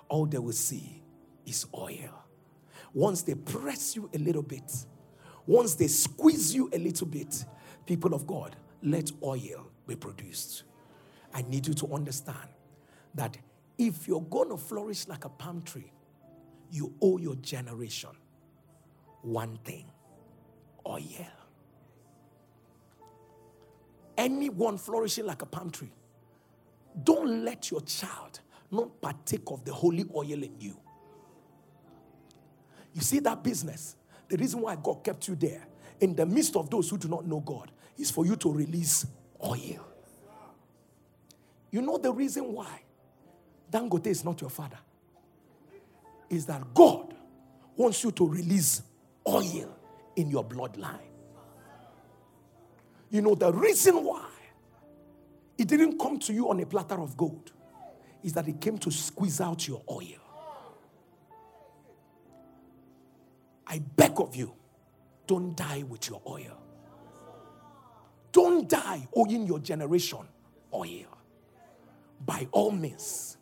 [0.10, 1.04] all they will see
[1.46, 2.24] is oil.
[2.94, 4.72] Once they press you a little bit,
[5.46, 7.46] once they squeeze you a little bit,
[7.86, 10.64] people of God, let oil be produced.
[11.34, 12.50] I need you to understand
[13.14, 13.38] that
[13.78, 15.92] if you're going to flourish like a palm tree,
[16.72, 18.10] you owe your generation
[19.22, 19.86] one thing
[20.88, 21.28] oil.
[24.18, 25.92] Anyone flourishing like a palm tree,
[27.04, 28.40] don't let your child
[28.72, 30.78] not partake of the holy oil in you.
[32.94, 33.98] You see that business?
[34.30, 35.68] The reason why God kept you there
[36.00, 39.06] in the midst of those who do not know God is for you to release
[39.44, 39.86] oil.
[41.72, 42.85] You know the reason why
[43.72, 44.80] Dangote is not your father?
[46.30, 47.14] Is that God
[47.76, 48.82] wants you to release
[49.28, 49.76] oil
[50.16, 51.00] in your bloodline.
[53.10, 54.30] You know the reason why
[55.58, 57.52] it didn't come to you on a platter of gold
[58.24, 60.20] is that it came to squeeze out your oil.
[63.68, 64.54] I beg of you,
[65.28, 66.62] don't die with your oil.
[68.32, 70.28] Don't die owing your generation
[70.74, 71.06] oil.
[72.26, 73.38] By all means,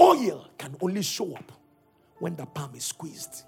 [0.00, 1.52] oil can only show up
[2.18, 3.42] when the palm is squeezed.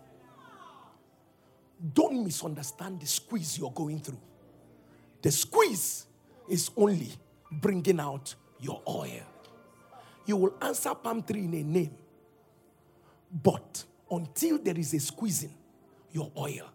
[1.95, 4.21] Don't misunderstand the squeeze you're going through.
[5.23, 6.07] The squeeze
[6.49, 7.11] is only
[7.51, 9.23] bringing out your oil.
[10.27, 11.95] You will answer palm tree in a name,
[13.33, 15.55] but until there is a squeezing,
[16.13, 16.71] your oil.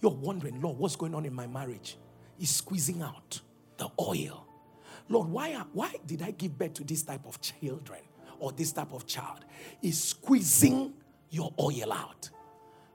[0.00, 1.96] You're wondering, Lord, what's going on in my marriage?
[2.38, 3.40] Is squeezing out
[3.78, 4.46] the oil.
[5.08, 8.00] Lord, why, why did I give birth to this type of children
[8.40, 9.44] or this type of child?
[9.82, 10.94] Is squeezing
[11.30, 12.30] your oil out.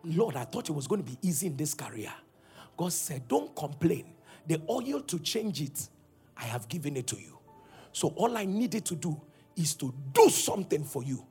[0.03, 2.11] Lord, I thought it was going to be easy in this career.
[2.77, 4.05] God said, Don't complain.
[4.47, 5.87] The oil to change it,
[6.35, 7.37] I have given it to you.
[7.91, 9.19] So all I needed to do
[9.55, 11.25] is to do something for you,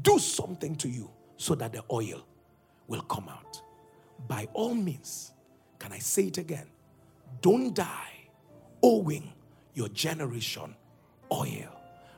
[0.00, 2.26] do something to you so that the oil
[2.88, 3.62] will come out
[4.28, 5.32] by all means,
[5.78, 6.66] can I say it again?
[7.40, 8.28] Don't die
[8.82, 9.32] owing
[9.74, 10.74] your generation
[11.30, 11.68] oil.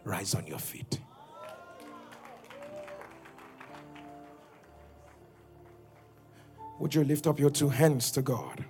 [0.04, 1.00] Rise on your feet.
[6.78, 8.64] Would you lift up your two hands to God?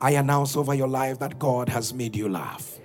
[0.00, 2.78] I announce over your life that God has made you laugh.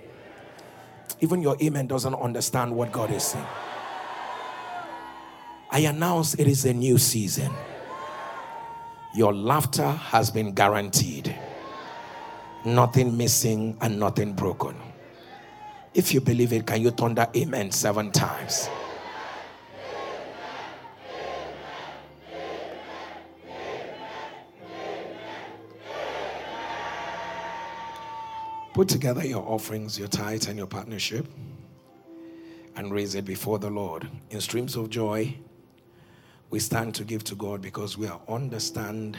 [1.20, 3.46] Even your amen doesn't understand what God is saying.
[5.70, 7.52] I announce it is a new season
[9.16, 11.34] your laughter has been guaranteed.
[12.66, 14.76] Nothing missing and nothing broken.
[15.94, 18.68] If you believe it, can you thunder amen seven times?
[28.76, 31.26] Put together your offerings, your tithes, and your partnership
[32.76, 35.34] and raise it before the Lord in streams of joy
[36.50, 39.16] we stand to give to God because we are understand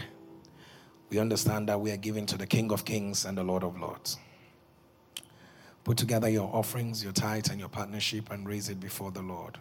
[1.09, 3.79] we understand that we are giving to the King of Kings and the Lord of
[3.79, 4.19] Lords.
[5.83, 9.57] Put together your offerings, your tithes, and your partnership and raise it before the Lord.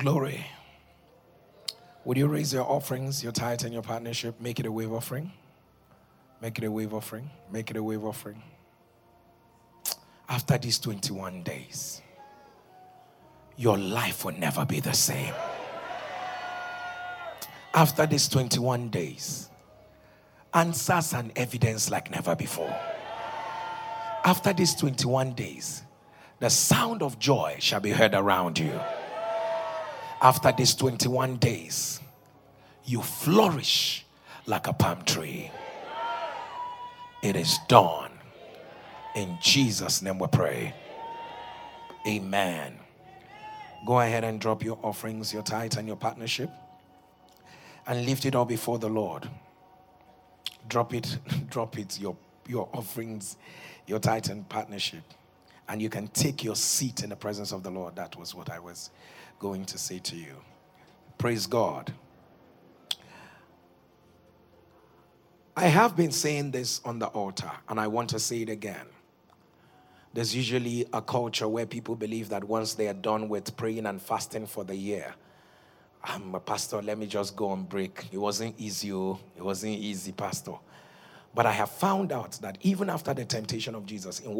[0.00, 0.46] Glory.
[2.06, 4.40] Would you raise your offerings, your tithe, and your partnership?
[4.40, 5.30] Make it a wave offering.
[6.40, 7.28] Make it a wave offering.
[7.52, 8.42] Make it a wave offering.
[10.26, 12.00] After these 21 days,
[13.58, 15.34] your life will never be the same.
[17.74, 19.50] After these 21 days,
[20.54, 22.74] answers and evidence like never before.
[24.24, 25.82] After these 21 days,
[26.38, 28.72] the sound of joy shall be heard around you.
[30.22, 32.00] After these 21 days,
[32.84, 34.04] you flourish
[34.46, 35.50] like a palm tree.
[37.22, 38.10] It is done.
[39.14, 40.74] In Jesus' name we pray.
[42.06, 42.78] Amen.
[43.86, 46.50] Go ahead and drop your offerings, your tithe, and your partnership
[47.86, 49.28] and lift it up before the Lord.
[50.68, 51.18] Drop it,
[51.50, 52.16] drop it, your,
[52.46, 53.36] your offerings,
[53.86, 55.02] your tithe and partnership.
[55.68, 57.96] And you can take your seat in the presence of the Lord.
[57.96, 58.90] That was what I was
[59.40, 60.36] going to say to you.
[61.18, 61.92] Praise God.
[65.56, 68.86] I have been saying this on the altar, and I want to say it again.
[70.12, 74.00] There's usually a culture where people believe that once they are done with praying and
[74.00, 75.14] fasting for the year,
[76.04, 78.06] um, I'm a pastor, let me just go on break.
[78.10, 79.18] It wasn't easy, oh.
[79.36, 80.54] it wasn't easy, pastor.
[81.34, 84.34] But I have found out that even after the temptation of Jesus, in